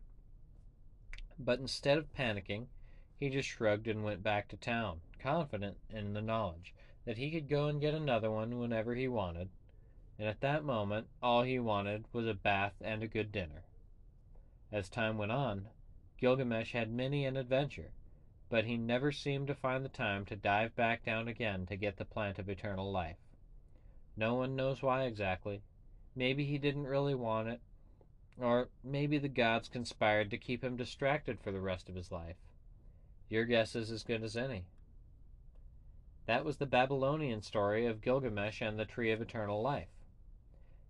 but 1.39 1.59
instead 1.59 1.99
of 1.99 2.13
panicking, 2.15 2.67
he 3.19 3.29
just 3.29 3.49
shrugged 3.49 3.89
and 3.89 4.05
went 4.05 4.23
back 4.23 4.49
to 4.49 4.57
town, 4.57 5.01
confident 5.19 5.77
in 5.91 6.13
the 6.13 6.23
knowledge 6.23 6.75
that 7.05 7.17
he 7.17 7.31
could 7.31 7.49
go 7.49 7.67
and 7.67 7.81
get 7.81 7.95
another 7.95 8.31
one 8.31 8.59
whenever 8.59 8.95
he 8.95 9.09
wanted, 9.09 9.49
and 10.23 10.29
at 10.29 10.41
that 10.41 10.65
moment 10.65 11.09
all 11.21 11.43
he 11.43 11.59
wanted 11.59 12.05
was 12.13 12.29
a 12.29 12.33
bath 12.33 12.75
and 12.81 13.03
a 13.03 13.09
good 13.09 13.33
dinner. 13.33 13.65
As 14.71 14.89
time 14.89 15.19
went 15.19 15.33
on, 15.33 15.67
Gilgamesh 16.17 16.75
had 16.75 16.93
many 16.93 17.25
an 17.25 17.37
adventure, 17.37 17.91
but 18.49 18.65
he 18.65 18.77
never 18.77 19.11
seemed 19.11 19.49
to 19.49 19.55
find 19.57 19.85
the 19.85 19.89
time 19.89 20.25
to 20.27 20.37
dive 20.37 20.77
back 20.77 21.05
down 21.05 21.27
again 21.27 21.67
to 21.67 21.75
get 21.75 21.97
the 21.97 22.05
plant 22.05 22.39
of 22.39 22.49
eternal 22.49 22.93
life. 22.93 23.17
No 24.17 24.37
one 24.37 24.55
knows 24.55 24.81
why 24.81 25.07
exactly. 25.07 25.61
Maybe 26.15 26.45
he 26.45 26.57
didn't 26.57 26.87
really 26.87 27.17
want 27.17 27.49
it, 27.49 27.61
or 28.39 28.69
maybe 28.85 29.19
the 29.19 29.29
gods 29.29 29.69
conspired 29.69 30.31
to 30.31 30.39
keep 30.39 30.63
him 30.63 30.77
distracted 30.77 31.41
for 31.41 31.51
the 31.51 31.61
rest 31.61 31.89
of 31.89 31.97
his 31.97 32.13
life. 32.13 32.37
Your 33.29 33.45
guess 33.45 33.75
is 33.75 33.91
as 33.91 34.05
good 34.05 34.23
as 34.23 34.37
any. 34.37 34.67
That 36.27 36.45
was 36.45 36.59
the 36.59 36.67
Babylonian 36.67 37.43
story 37.43 37.87
of 37.87 38.01
Gilgamesh 38.01 38.61
and 38.61 38.79
the 38.79 38.85
Tree 38.85 39.11
of 39.11 39.21
Eternal 39.21 39.61
Life. 39.61 39.89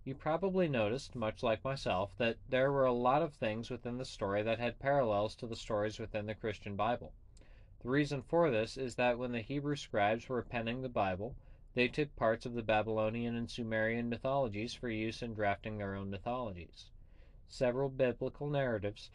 You 0.04 0.16
probably 0.16 0.66
noticed, 0.66 1.14
much 1.14 1.44
like 1.44 1.62
myself, 1.62 2.16
that 2.18 2.36
there 2.48 2.72
were 2.72 2.86
a 2.86 2.92
lot 2.92 3.22
of 3.22 3.34
things 3.34 3.70
within 3.70 3.98
the 3.98 4.04
story 4.04 4.42
that 4.42 4.58
had 4.58 4.80
parallels 4.80 5.36
to 5.36 5.46
the 5.46 5.54
stories 5.54 6.00
within 6.00 6.26
the 6.26 6.34
Christian 6.34 6.74
Bible. 6.74 7.12
The 7.82 7.88
reason 7.88 8.22
for 8.22 8.50
this 8.50 8.76
is 8.76 8.96
that 8.96 9.16
when 9.16 9.30
the 9.30 9.42
Hebrew 9.42 9.76
scribes 9.76 10.28
were 10.28 10.42
penning 10.42 10.82
the 10.82 10.88
Bible, 10.88 11.36
they 11.74 11.86
took 11.86 12.16
parts 12.16 12.44
of 12.44 12.54
the 12.54 12.64
Babylonian 12.64 13.36
and 13.36 13.48
Sumerian 13.48 14.08
mythologies 14.08 14.74
for 14.74 14.88
use 14.88 15.22
in 15.22 15.34
drafting 15.34 15.78
their 15.78 15.94
own 15.94 16.10
mythologies. 16.10 16.90
Several 17.46 17.88
biblical 17.88 18.50
narratives 18.50 19.08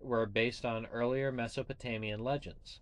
were 0.00 0.26
based 0.26 0.64
on 0.64 0.86
earlier 0.86 1.30
Mesopotamian 1.30 2.24
legends. 2.24 2.80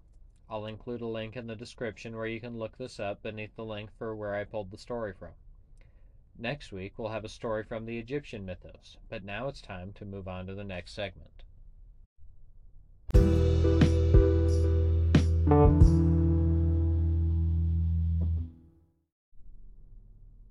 I'll 0.48 0.64
include 0.64 1.02
a 1.02 1.06
link 1.06 1.36
in 1.36 1.48
the 1.48 1.54
description 1.54 2.16
where 2.16 2.26
you 2.26 2.40
can 2.40 2.58
look 2.58 2.78
this 2.78 2.98
up 2.98 3.22
beneath 3.22 3.54
the 3.56 3.64
link 3.64 3.90
for 3.98 4.16
where 4.16 4.34
I 4.34 4.44
pulled 4.44 4.70
the 4.70 4.78
story 4.78 5.12
from. 5.12 5.32
Next 6.38 6.72
week, 6.72 6.98
we'll 6.98 7.10
have 7.10 7.24
a 7.24 7.28
story 7.28 7.62
from 7.62 7.86
the 7.86 7.98
Egyptian 7.98 8.44
mythos, 8.44 8.96
but 9.08 9.24
now 9.24 9.48
it's 9.48 9.60
time 9.60 9.92
to 9.94 10.04
move 10.04 10.26
on 10.26 10.46
to 10.46 10.54
the 10.54 10.64
next 10.64 10.94
segment. 10.94 11.42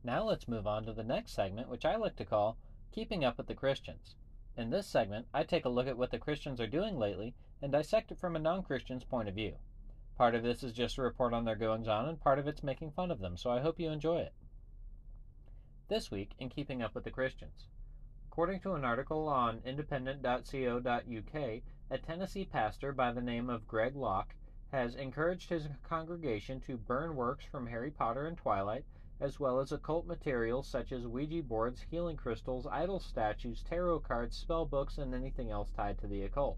Now 0.04 0.24
let's 0.24 0.48
move 0.48 0.68
on 0.68 0.86
to 0.86 0.94
the 0.94 1.04
next 1.04 1.34
segment, 1.34 1.70
which 1.70 1.86
I 1.86 1.96
like 1.96 2.16
to 2.18 2.26
call 2.26 2.58
Keeping 2.92 3.24
Up 3.24 3.38
with 3.38 3.48
the 3.48 3.56
Christians. 3.56 4.16
In 4.58 4.70
this 4.70 4.88
segment, 4.88 5.28
I 5.34 5.44
take 5.44 5.66
a 5.66 5.70
look 5.70 5.88
at 5.88 5.98
what 5.98 6.12
the 6.12 6.20
Christians 6.20 6.60
are 6.60 6.68
doing 6.68 6.98
lately 6.98 7.34
and 7.62 7.72
dissect 7.72 8.12
it 8.12 8.20
from 8.20 8.36
a 8.36 8.40
non 8.40 8.64
Christian's 8.64 9.04
point 9.04 9.30
of 9.30 9.36
view. 9.36 9.56
Part 10.18 10.36
of 10.36 10.44
this 10.44 10.64
is 10.64 10.74
just 10.74 10.98
a 10.98 11.02
report 11.02 11.34
on 11.34 11.46
their 11.46 11.56
goings 11.56 11.88
on, 11.88 12.08
and 12.08 12.20
part 12.20 12.40
of 12.40 12.48
it's 12.48 12.64
making 12.64 12.92
fun 12.92 13.12
of 13.12 13.20
them, 13.20 13.38
so 13.38 13.50
I 13.50 13.62
hope 13.62 13.80
you 13.80 13.90
enjoy 13.90 14.20
it. 14.20 14.34
This 15.92 16.10
week, 16.10 16.36
in 16.40 16.48
keeping 16.48 16.82
up 16.82 16.96
with 16.96 17.04
the 17.04 17.12
Christians. 17.12 17.68
According 18.30 18.62
to 18.62 18.76
an 18.76 18.86
article 18.86 19.28
on 19.28 19.62
independent.co.uk, 19.66 21.62
a 21.90 21.98
Tennessee 21.98 22.46
pastor 22.46 22.94
by 22.94 23.12
the 23.12 23.22
name 23.22 23.50
of 23.50 23.68
Greg 23.68 23.98
Locke 23.98 24.34
has 24.72 24.96
encouraged 24.96 25.50
his 25.50 25.68
congregation 25.84 26.62
to 26.62 26.78
burn 26.78 27.18
works 27.18 27.44
from 27.44 27.68
Harry 27.68 27.92
Potter 27.92 28.26
and 28.26 28.38
Twilight, 28.38 28.86
as 29.20 29.38
well 29.38 29.60
as 29.60 29.74
occult 29.74 30.06
materials 30.06 30.66
such 30.66 30.94
as 30.94 31.06
Ouija 31.06 31.44
boards, 31.44 31.82
healing 31.82 32.16
crystals, 32.16 32.66
idol 32.68 33.02
statues, 33.02 33.62
tarot 33.62 34.00
cards, 34.00 34.38
spell 34.38 34.64
books, 34.64 34.98
and 34.98 35.14
anything 35.14 35.52
else 35.52 35.72
tied 35.72 35.98
to 35.98 36.08
the 36.08 36.24
occult. 36.24 36.58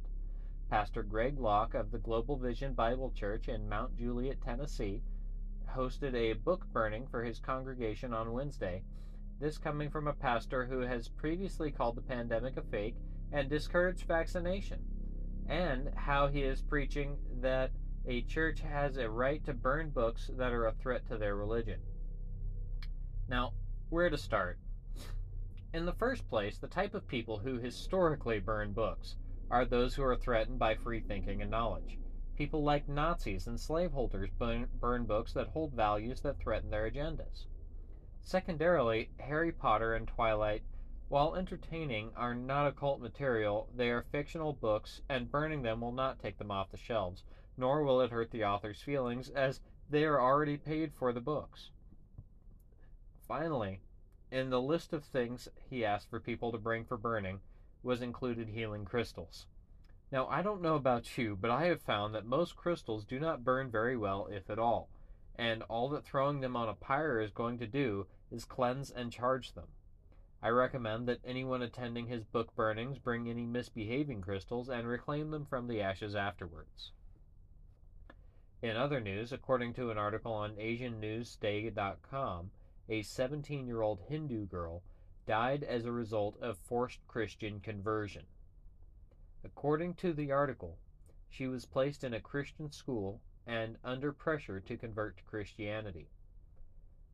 Pastor 0.69 1.01
Greg 1.01 1.39
Locke 1.39 1.73
of 1.73 1.89
the 1.89 1.97
Global 1.97 2.37
Vision 2.37 2.73
Bible 2.75 3.09
Church 3.09 3.49
in 3.49 3.67
Mount 3.67 3.97
Juliet, 3.97 4.41
Tennessee, 4.41 5.01
hosted 5.67 6.13
a 6.13 6.33
book 6.33 6.67
burning 6.71 7.07
for 7.07 7.23
his 7.23 7.39
congregation 7.39 8.13
on 8.13 8.31
Wednesday. 8.31 8.83
This 9.39 9.57
coming 9.57 9.89
from 9.89 10.07
a 10.07 10.13
pastor 10.13 10.65
who 10.65 10.79
has 10.81 11.09
previously 11.09 11.71
called 11.71 11.95
the 11.95 12.01
pandemic 12.01 12.57
a 12.57 12.61
fake 12.61 12.95
and 13.31 13.49
discouraged 13.49 14.05
vaccination, 14.07 14.79
and 15.47 15.89
how 15.95 16.27
he 16.27 16.43
is 16.43 16.61
preaching 16.61 17.17
that 17.41 17.71
a 18.05 18.21
church 18.21 18.61
has 18.61 18.97
a 18.97 19.09
right 19.09 19.43
to 19.45 19.53
burn 19.53 19.89
books 19.89 20.29
that 20.37 20.53
are 20.53 20.67
a 20.67 20.73
threat 20.73 21.05
to 21.07 21.17
their 21.17 21.35
religion. 21.35 21.79
Now, 23.27 23.53
where 23.89 24.09
to 24.09 24.17
start? 24.17 24.59
In 25.73 25.85
the 25.85 25.93
first 25.93 26.29
place, 26.29 26.57
the 26.57 26.67
type 26.67 26.93
of 26.93 27.07
people 27.07 27.39
who 27.39 27.57
historically 27.57 28.39
burn 28.39 28.73
books 28.73 29.15
are 29.49 29.65
those 29.65 29.95
who 29.95 30.03
are 30.03 30.15
threatened 30.15 30.59
by 30.59 30.75
free 30.75 30.99
thinking 30.99 31.41
and 31.41 31.49
knowledge. 31.49 31.97
People 32.35 32.63
like 32.63 32.87
Nazis 32.87 33.47
and 33.47 33.59
slaveholders 33.59 34.29
burn, 34.37 34.67
burn 34.79 35.05
books 35.05 35.33
that 35.33 35.47
hold 35.47 35.73
values 35.73 36.21
that 36.21 36.39
threaten 36.39 36.69
their 36.69 36.89
agendas. 36.89 37.47
Secondarily, 38.25 39.11
Harry 39.19 39.51
Potter 39.51 39.93
and 39.93 40.07
Twilight, 40.07 40.63
while 41.09 41.35
entertaining, 41.35 42.13
are 42.15 42.33
not 42.33 42.65
occult 42.65 43.01
material, 43.01 43.69
they 43.75 43.89
are 43.91 44.01
fictional 44.01 44.53
books, 44.53 45.01
and 45.09 45.29
burning 45.29 45.61
them 45.61 45.81
will 45.81 45.91
not 45.91 46.19
take 46.19 46.37
them 46.37 46.49
off 46.49 46.71
the 46.71 46.77
shelves, 46.77 47.23
nor 47.57 47.83
will 47.83 47.99
it 47.99 48.11
hurt 48.11 48.31
the 48.31 48.45
author's 48.45 48.81
feelings, 48.81 49.29
as 49.29 49.59
they 49.89 50.05
are 50.05 50.21
already 50.21 50.57
paid 50.57 50.93
for 50.93 51.11
the 51.11 51.19
books. 51.19 51.69
Finally, 53.27 53.81
in 54.31 54.49
the 54.49 54.61
list 54.61 54.93
of 54.93 55.03
things 55.03 55.49
he 55.69 55.85
asked 55.85 56.09
for 56.09 56.19
people 56.19 56.51
to 56.51 56.57
bring 56.57 56.85
for 56.85 56.97
burning, 56.97 57.41
was 57.83 58.01
included 58.01 58.47
healing 58.47 58.85
crystals. 58.85 59.47
Now, 60.11 60.27
I 60.27 60.41
don't 60.41 60.61
know 60.61 60.75
about 60.75 61.17
you, 61.17 61.35
but 61.35 61.51
I 61.51 61.65
have 61.65 61.81
found 61.81 62.15
that 62.15 62.25
most 62.25 62.55
crystals 62.55 63.03
do 63.03 63.19
not 63.19 63.43
burn 63.43 63.69
very 63.69 63.97
well, 63.97 64.27
if 64.27 64.49
at 64.49 64.59
all, 64.59 64.89
and 65.35 65.63
all 65.63 65.89
that 65.89 66.05
throwing 66.05 66.39
them 66.41 66.55
on 66.55 66.69
a 66.69 66.73
pyre 66.73 67.19
is 67.19 67.31
going 67.31 67.57
to 67.59 67.67
do 67.67 68.07
is 68.31 68.45
cleanse 68.45 68.91
and 68.91 69.11
charge 69.11 69.53
them. 69.53 69.67
I 70.41 70.49
recommend 70.49 71.07
that 71.07 71.21
anyone 71.23 71.61
attending 71.61 72.07
his 72.07 72.25
book 72.25 72.53
burnings 72.55 72.99
bring 72.99 73.29
any 73.29 73.45
misbehaving 73.45 74.21
crystals 74.21 74.69
and 74.69 74.87
reclaim 74.87 75.31
them 75.31 75.45
from 75.45 75.67
the 75.67 75.81
ashes 75.81 76.15
afterwards. 76.15 76.91
In 78.61 78.75
other 78.77 78.99
news, 78.99 79.31
according 79.31 79.73
to 79.73 79.89
an 79.89 79.97
article 79.97 80.33
on 80.33 80.55
AsianNewsDay.com, 80.55 82.51
a 82.89 83.01
17 83.01 83.67
year 83.67 83.81
old 83.81 84.01
Hindu 84.07 84.45
girl 84.45 84.83
died 85.25 85.63
as 85.63 85.85
a 85.85 85.91
result 85.91 86.37
of 86.41 86.57
forced 86.57 87.05
Christian 87.07 87.59
conversion. 87.59 88.25
According 89.43 89.95
to 89.95 90.13
the 90.13 90.31
article, 90.31 90.77
she 91.29 91.47
was 91.47 91.65
placed 91.65 92.03
in 92.03 92.13
a 92.13 92.21
Christian 92.21 92.71
school 92.71 93.21
and 93.45 93.77
under 93.83 94.11
pressure 94.11 94.59
to 94.59 94.77
convert 94.77 95.17
to 95.17 95.23
Christianity. 95.23 96.07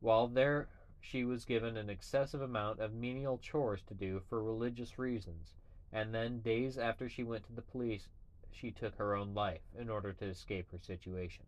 While 0.00 0.28
there, 0.28 0.68
she 1.00 1.24
was 1.24 1.44
given 1.44 1.76
an 1.76 1.90
excessive 1.90 2.42
amount 2.42 2.80
of 2.80 2.92
menial 2.92 3.38
chores 3.38 3.82
to 3.84 3.94
do 3.94 4.20
for 4.28 4.42
religious 4.42 4.98
reasons, 4.98 5.54
and 5.92 6.14
then, 6.14 6.40
days 6.40 6.78
after 6.78 7.08
she 7.08 7.24
went 7.24 7.44
to 7.46 7.52
the 7.52 7.62
police, 7.62 8.08
she 8.52 8.70
took 8.70 8.94
her 8.96 9.14
own 9.14 9.34
life 9.34 9.62
in 9.78 9.88
order 9.88 10.12
to 10.12 10.26
escape 10.26 10.70
her 10.70 10.78
situation. 10.78 11.46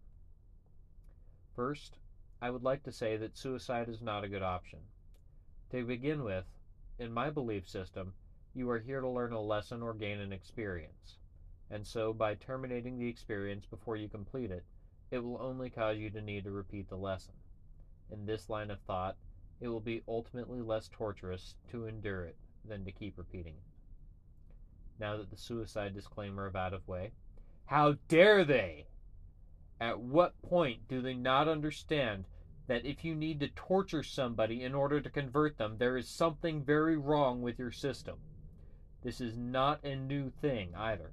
First, 1.55 1.99
I 2.41 2.51
would 2.51 2.63
like 2.63 2.83
to 2.85 2.93
say 2.93 3.17
that 3.19 3.37
suicide 3.37 3.89
is 3.89 4.01
not 4.01 4.25
a 4.25 4.29
good 4.29 4.43
option. 4.43 4.81
To 5.71 5.85
begin 5.85 6.25
with, 6.25 6.45
in 6.99 7.13
my 7.13 7.31
belief 7.31 7.69
system, 7.69 8.15
you 8.55 8.69
are 8.71 8.79
here 8.79 9.01
to 9.01 9.09
learn 9.09 9.33
a 9.33 9.41
lesson 9.41 9.83
or 9.83 9.95
gain 9.95 10.19
an 10.19 10.33
experience. 10.33 11.19
And 11.71 11.87
so, 11.87 12.13
by 12.13 12.35
terminating 12.35 12.99
the 12.99 13.09
experience 13.09 13.65
before 13.65 13.97
you 13.97 14.09
complete 14.09 14.51
it, 14.51 14.65
it 15.13 15.23
will 15.23 15.41
only 15.41 15.69
cause 15.69 15.99
you 15.99 16.09
to 16.11 16.23
need 16.23 16.43
to 16.45 16.51
repeat 16.51 16.89
the 16.89 16.97
lesson. 16.97 17.35
In 18.11 18.25
this 18.25 18.49
line 18.49 18.71
of 18.71 18.81
thought, 18.81 19.17
it 19.61 19.69
will 19.69 19.81
be 19.81 20.03
ultimately 20.09 20.61
less 20.63 20.89
torturous 20.91 21.55
to 21.71 21.87
endure 21.87 22.25
it 22.25 22.37
than 22.65 22.85
to 22.87 22.93
keep 22.93 23.19
repeating 23.19 23.53
it. 23.53 24.99
Now 24.99 25.19
that 25.19 25.31
the 25.31 25.37
suicide 25.37 25.95
disclaimer 25.95 26.49
is 26.49 26.55
out 26.55 26.73
of 26.73 26.89
way, 26.89 27.13
how 27.67 27.97
dare 28.09 28.45
they? 28.45 28.87
At 29.79 30.01
what 30.01 30.41
point 30.43 30.89
do 30.89 31.03
they 31.03 31.15
not 31.15 31.47
understand 31.47 32.25
that 32.67 32.87
if 32.87 33.05
you 33.05 33.15
need 33.15 33.41
to 33.41 33.49
torture 33.49 34.03
somebody 34.03 34.65
in 34.65 34.75
order 34.75 35.01
to 35.01 35.11
convert 35.11 35.59
them, 35.59 35.77
there 35.77 35.99
is 35.99 36.09
something 36.09 36.63
very 36.63 36.97
wrong 36.97 37.43
with 37.43 37.59
your 37.59 37.73
system. 37.73 38.17
This 39.03 39.21
is 39.21 39.37
not 39.37 39.85
a 39.85 39.95
new 39.95 40.31
thing 40.31 40.73
either. 40.75 41.13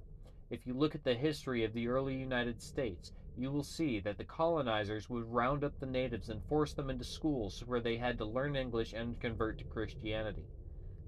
If 0.49 0.65
you 0.65 0.73
look 0.73 0.95
at 0.95 1.03
the 1.03 1.15
history 1.15 1.63
of 1.63 1.73
the 1.73 1.87
early 1.87 2.15
United 2.15 2.61
States, 2.61 3.11
you 3.35 3.51
will 3.51 3.63
see 3.63 3.99
that 3.99 4.17
the 4.17 4.23
colonizers 4.23 5.09
would 5.09 5.31
round 5.31 5.63
up 5.63 5.79
the 5.79 5.85
natives 5.85 6.29
and 6.29 6.43
force 6.45 6.73
them 6.73 6.89
into 6.89 7.05
schools 7.05 7.63
where 7.65 7.79
they 7.79 7.97
had 7.97 8.17
to 8.17 8.25
learn 8.25 8.55
English 8.55 8.93
and 8.93 9.19
convert 9.19 9.57
to 9.59 9.65
Christianity. 9.65 10.45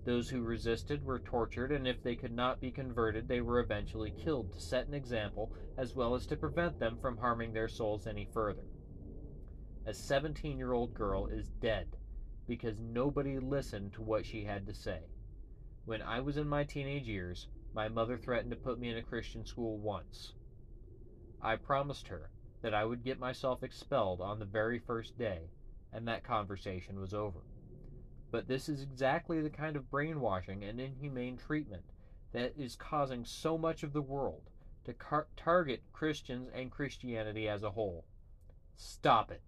Those 0.06 0.30
who 0.30 0.42
resisted 0.42 1.04
were 1.04 1.20
tortured, 1.20 1.72
and 1.72 1.88
if 1.88 2.02
they 2.02 2.16
could 2.16 2.32
not 2.32 2.60
be 2.60 2.72
converted, 2.72 3.28
they 3.28 3.42
were 3.42 3.60
eventually 3.60 4.12
killed 4.12 4.54
to 4.54 4.60
set 4.60 4.88
an 4.88 4.94
example 4.94 5.52
as 5.78 5.96
well 5.96 6.16
as 6.16 6.26
to 6.28 6.38
prevent 6.38 6.80
them 6.80 6.98
from 7.02 7.18
harming 7.18 7.54
their 7.54 7.68
souls 7.68 8.08
any 8.08 8.26
further 8.26 8.64
a 9.86 9.94
17 9.94 10.58
year 10.58 10.74
old 10.74 10.94
girl 10.94 11.28
is 11.28 11.50
dead 11.60 11.88
because 12.48 12.80
nobody 12.80 13.40
listened 13.40 13.94
to 13.94 14.02
what 14.02 14.26
she 14.26 14.44
had 14.44 14.66
to 14.68 14.74
say. 14.74 15.00
When 15.86 16.02
I 16.02 16.20
was 16.20 16.38
in 16.38 16.48
my 16.48 16.64
teenage 16.64 17.08
years, 17.08 17.48
my 17.74 17.88
mother 17.88 18.18
threatened 18.18 18.52
to 18.52 18.58
put 18.58 18.80
me 18.80 18.90
in 18.90 18.98
a 18.98 19.04
Christian 19.04 19.46
school 19.46 19.78
once. 19.78 20.34
I 21.42 21.56
promised 21.56 22.08
her 22.10 22.30
that 22.62 22.74
I 22.74 22.86
would 22.86 23.04
get 23.04 23.20
myself 23.20 23.64
expelled 23.64 24.22
on 24.22 24.40
the 24.40 24.46
very 24.46 24.80
first 24.80 25.18
day, 25.18 25.50
and 25.92 26.08
that 26.08 26.24
conversation 26.24 27.00
was 27.00 27.14
over. 27.14 27.40
But 28.30 28.48
this 28.48 28.70
is 28.70 28.82
exactly 28.82 29.42
the 29.42 29.50
kind 29.50 29.76
of 29.76 29.90
brainwashing 29.90 30.64
and 30.64 30.80
inhumane 30.80 31.38
treatment 31.38 31.84
that 32.32 32.54
is 32.58 32.76
causing 32.76 33.26
so 33.26 33.58
much 33.58 33.84
of 33.84 33.94
the 33.94 34.02
world 34.02 34.44
to 34.86 34.94
car- 34.94 35.28
target 35.36 35.82
Christians 35.92 36.50
and 36.54 36.72
Christianity 36.72 37.48
as 37.48 37.64
a 37.64 37.72
whole. 37.72 38.06
Stop 38.76 39.32
it. 39.32 39.42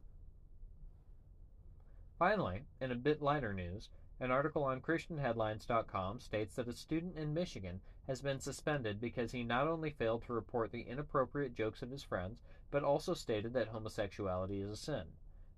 Finally, 2.20 2.64
in 2.80 2.92
a 2.92 2.96
bit 2.96 3.22
lighter 3.22 3.54
news, 3.54 3.90
an 4.19 4.32
article 4.32 4.63
on 4.63 4.80
ChristianHeadlines.com 4.80 6.19
states 6.19 6.56
that 6.56 6.67
a 6.67 6.73
student 6.73 7.17
in 7.17 7.34
Michigan 7.34 7.82
has 8.08 8.21
been 8.21 8.39
suspended 8.39 9.02
because 9.02 9.32
he 9.32 9.43
not 9.43 9.67
only 9.67 9.89
failed 9.89 10.23
to 10.23 10.34
report 10.34 10.71
the 10.71 10.82
inappropriate 10.82 11.56
jokes 11.56 11.82
of 11.82 11.89
his 11.89 12.04
friends, 12.04 12.39
but 12.69 12.84
also 12.84 13.13
stated 13.13 13.54
that 13.54 13.69
homosexuality 13.69 14.62
is 14.62 14.69
a 14.69 14.76
sin. 14.76 15.04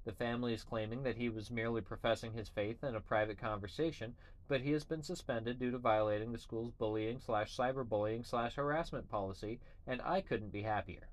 The 0.05 0.11
family 0.11 0.53
is 0.53 0.63
claiming 0.63 1.01
that 1.03 1.17
he 1.17 1.29
was 1.29 1.49
merely 1.49 1.81
professing 1.81 2.33
his 2.33 2.47
faith 2.47 2.83
in 2.83 2.95
a 2.95 3.01
private 3.01 3.39
conversation, 3.39 4.15
but 4.47 4.61
he 4.61 4.71
has 4.71 4.83
been 4.83 5.01
suspended 5.01 5.57
due 5.57 5.71
to 5.71 5.79
violating 5.79 6.31
the 6.31 6.37
school's 6.37 6.71
bullying 6.71 7.19
slash 7.19 7.57
cyberbullying 7.57 8.25
slash 8.25 8.55
harassment 8.55 9.09
policy, 9.09 9.59
and 9.87 10.01
I 10.03 10.21
couldn't 10.21 10.51
be 10.51 10.61
happier. 10.61 11.09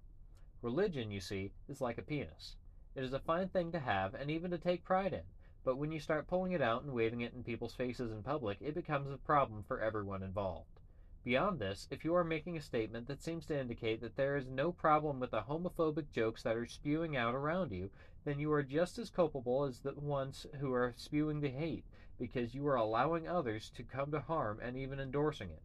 Religion, 0.61 1.11
you 1.11 1.21
see, 1.21 1.53
is 1.69 1.81
like 1.81 1.97
a 1.97 2.03
penis. 2.03 2.57
It 2.95 3.03
is 3.03 3.15
a 3.15 3.19
fine 3.19 3.49
thing 3.49 3.73
to 3.73 3.81
have 3.81 4.15
and 4.15 4.31
even 4.31 4.51
to 4.51 4.59
take 4.59 4.85
pride 4.85 5.15
in, 5.15 5.23
but 5.65 5.79
when 5.79 5.93
you 5.93 6.01
start 6.01 6.27
pulling 6.27 6.53
it 6.53 6.63
out 6.63 6.83
and 6.83 6.93
waving 6.93 7.21
it 7.21 7.33
in 7.35 7.45
people's 7.45 7.75
faces 7.75 8.11
in 8.11 8.23
public, 8.23 8.59
it 8.61 8.75
becomes 8.75 9.11
a 9.11 9.17
problem 9.17 9.63
for 9.67 9.81
everyone 9.81 10.23
involved. 10.23 10.81
Beyond 11.25 11.61
this, 11.61 11.87
if 11.91 12.05
you 12.05 12.17
are 12.17 12.25
making 12.25 12.57
a 12.57 12.61
statement 12.61 13.07
that 13.07 13.23
seems 13.23 13.47
to 13.47 13.59
indicate 13.59 14.01
that 14.01 14.17
there 14.17 14.37
is 14.37 14.49
no 14.49 14.73
problem 14.73 15.21
with 15.21 15.31
the 15.31 15.43
homophobic 15.43 16.11
jokes 16.11 16.43
that 16.43 16.57
are 16.57 16.67
spewing 16.67 17.17
out 17.17 17.35
around 17.35 17.71
you, 17.71 17.91
then 18.25 18.41
you 18.41 18.53
are 18.53 18.65
just 18.65 18.99
as 18.99 19.09
culpable 19.09 19.65
as 19.65 19.79
the 19.79 19.93
ones 19.95 20.47
who 20.59 20.73
are 20.73 20.95
spewing 20.97 21.41
the 21.41 21.49
hate, 21.49 21.85
because 22.19 22.55
you 22.55 22.67
are 22.67 22.75
allowing 22.75 23.29
others 23.29 23.71
to 23.77 23.85
come 23.85 24.11
to 24.11 24.21
harm 24.21 24.59
and 24.61 24.77
even 24.77 24.99
endorsing 24.99 25.51
it. 25.51 25.63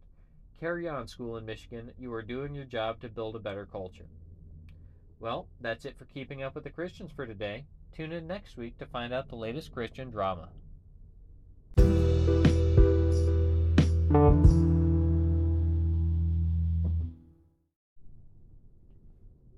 Carry 0.59 0.87
on, 0.87 1.07
school 1.07 1.37
in 1.37 1.45
Michigan. 1.45 1.91
You 1.97 2.13
are 2.13 2.21
doing 2.23 2.53
your 2.53 2.65
job 2.65 2.99
to 3.01 3.09
build 3.09 3.35
a 3.35 3.39
better 3.39 3.65
culture. 3.65 4.07
Well, 5.19 5.47
that's 5.59 5.85
it 5.85 5.97
for 5.97 6.05
keeping 6.05 6.43
up 6.43 6.53
with 6.53 6.63
the 6.63 6.69
Christians 6.69 7.11
for 7.15 7.25
today. 7.25 7.65
Tune 7.95 8.11
in 8.11 8.27
next 8.27 8.57
week 8.57 8.77
to 8.77 8.85
find 8.85 9.13
out 9.13 9.29
the 9.29 9.35
latest 9.35 9.71
Christian 9.71 10.11
drama. 10.11 10.49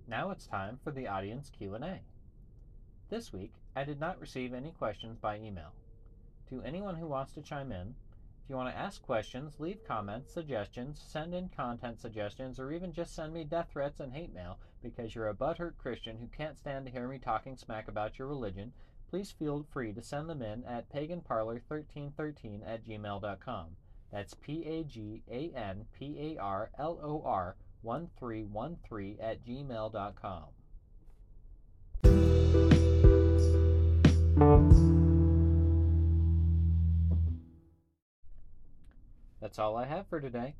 Now 0.08 0.32
it's 0.32 0.48
time 0.48 0.80
for 0.84 0.92
the 0.92 1.08
audience 1.08 1.50
Q&A. 1.50 2.02
This 3.10 3.32
week, 3.32 3.54
I 3.76 3.84
did 3.84 4.00
not 4.00 4.20
receive 4.20 4.54
any 4.54 4.72
questions 4.72 5.18
by 5.18 5.38
email. 5.38 5.74
To 6.50 6.62
anyone 6.63 6.96
who 6.96 7.08
wants 7.08 7.34
to 7.34 7.42
chime 7.42 7.72
in, 7.72 7.96
if 8.50 8.54
you 8.54 8.58
want 8.58 8.74
to 8.74 8.82
ask 8.82 9.04
questions, 9.04 9.60
leave 9.60 9.84
comments, 9.88 10.34
suggestions, 10.34 11.00
send 11.06 11.36
in 11.36 11.50
content 11.50 12.02
suggestions, 12.02 12.60
or 12.60 12.72
even 12.72 12.92
just 12.92 13.14
send 13.14 13.32
me 13.32 13.44
death 13.44 13.68
threats 13.72 14.00
and 14.00 14.12
hate 14.12 14.34
mail 14.34 14.58
because 14.82 15.14
you're 15.14 15.30
a 15.30 15.36
butthurt 15.36 15.78
Christian 15.78 16.18
who 16.18 16.26
can't 16.36 16.58
stand 16.58 16.88
to 16.88 16.92
hear 16.92 17.08
me 17.08 17.20
talking 17.20 17.56
smack 17.56 17.88
about 17.88 18.18
your 18.18 18.28
religion, 18.28 18.74
please 19.08 19.30
feel 19.30 19.68
free 19.72 19.94
to 19.94 20.02
send 20.02 20.28
them 20.28 20.42
in 20.42 20.64
at 20.64 20.92
paganparlor1313 20.92 22.68
at 22.68 22.84
gmail.com. 22.84 23.68
That's 24.12 24.34
P 24.34 24.66
A 24.66 24.84
G 24.84 25.22
A 25.30 25.52
N 25.56 25.86
P 25.94 26.36
A 26.36 26.42
R 26.42 26.72
L 26.80 27.00
O 27.04 27.22
R 27.24 27.56
1313 27.84 29.18
at 29.22 29.46
gmail.com. 29.46 30.46
That's 39.41 39.60
all 39.60 39.78
I 39.78 39.86
have 39.86 40.08
for 40.08 40.19
today. 40.19 40.56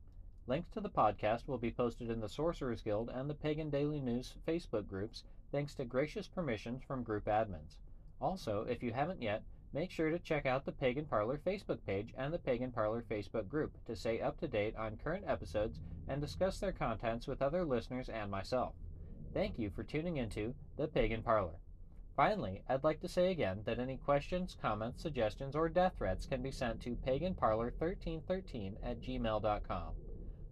Links 0.48 0.70
to 0.72 0.82
the 0.82 0.90
podcast 0.90 1.48
will 1.48 1.58
be 1.58 1.72
posted 1.72 2.10
in 2.10 2.22
the 2.22 2.30
Sorcerers 2.30 2.82
Guild 2.82 3.10
and 3.10 3.30
the 3.30 3.36
Pagan 3.36 3.70
Daily 3.70 4.00
News 4.00 4.36
Facebook 4.48 4.88
groups, 4.88 5.24
thanks 5.52 5.76
to 5.76 5.86
gracious 5.86 6.28
permissions 6.28 6.82
from 6.82 7.04
group 7.04 7.26
admins. 7.26 7.78
Also, 8.22 8.66
if 8.70 8.82
you 8.82 8.92
haven't 8.92 9.22
yet, 9.22 9.44
make 9.74 9.92
sure 9.92 10.10
to 10.10 10.18
check 10.18 10.46
out 10.46 10.66
the 10.66 10.72
Pagan 10.72 11.06
Parlor 11.06 11.38
Facebook 11.38 11.80
page 11.86 12.14
and 12.18 12.34
the 12.34 12.40
Pagan 12.40 12.72
Parlor 12.72 13.04
Facebook 13.04 13.48
group 13.48 13.78
to 13.86 13.96
stay 13.96 14.22
up 14.22 14.40
to 14.40 14.48
date 14.48 14.76
on 14.76 14.98
current 14.98 15.26
episodes 15.28 15.80
and 16.08 16.20
discuss 16.20 16.60
their 16.60 16.72
contents 16.72 17.28
with 17.28 17.42
other 17.42 17.64
listeners 17.64 18.10
and 18.10 18.32
myself. 18.32 18.74
Thank 19.34 19.60
you 19.60 19.70
for 19.70 19.84
tuning 19.84 20.18
into 20.18 20.56
The 20.78 20.88
Pagan 20.88 21.22
Parlor. 21.22 21.60
Finally, 22.20 22.62
I'd 22.68 22.84
like 22.84 23.00
to 23.00 23.08
say 23.08 23.32
again 23.32 23.62
that 23.64 23.80
any 23.80 23.96
questions, 23.96 24.58
comments, 24.62 25.02
suggestions, 25.02 25.56
or 25.56 25.70
death 25.70 25.94
threats 25.98 26.26
can 26.26 26.42
be 26.42 26.52
sent 26.52 26.82
to 26.82 26.98
paganparlor1313 27.08 28.74
at 28.84 29.00
gmail.com. 29.00 29.94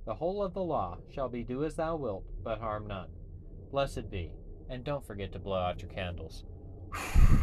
The 0.06 0.16
whole 0.16 0.42
of 0.42 0.54
the 0.54 0.64
law 0.64 1.00
shall 1.14 1.28
be 1.28 1.44
do 1.44 1.66
as 1.66 1.76
thou 1.76 1.98
wilt, 1.98 2.24
but 2.42 2.62
harm 2.62 2.88
none. 2.88 3.10
Blessed 3.70 4.10
be, 4.10 4.32
and 4.70 4.86
don't 4.86 5.06
forget 5.06 5.34
to 5.34 5.40
blow 5.40 5.60
out 5.60 5.82
your 5.82 5.92
candles. 5.92 6.46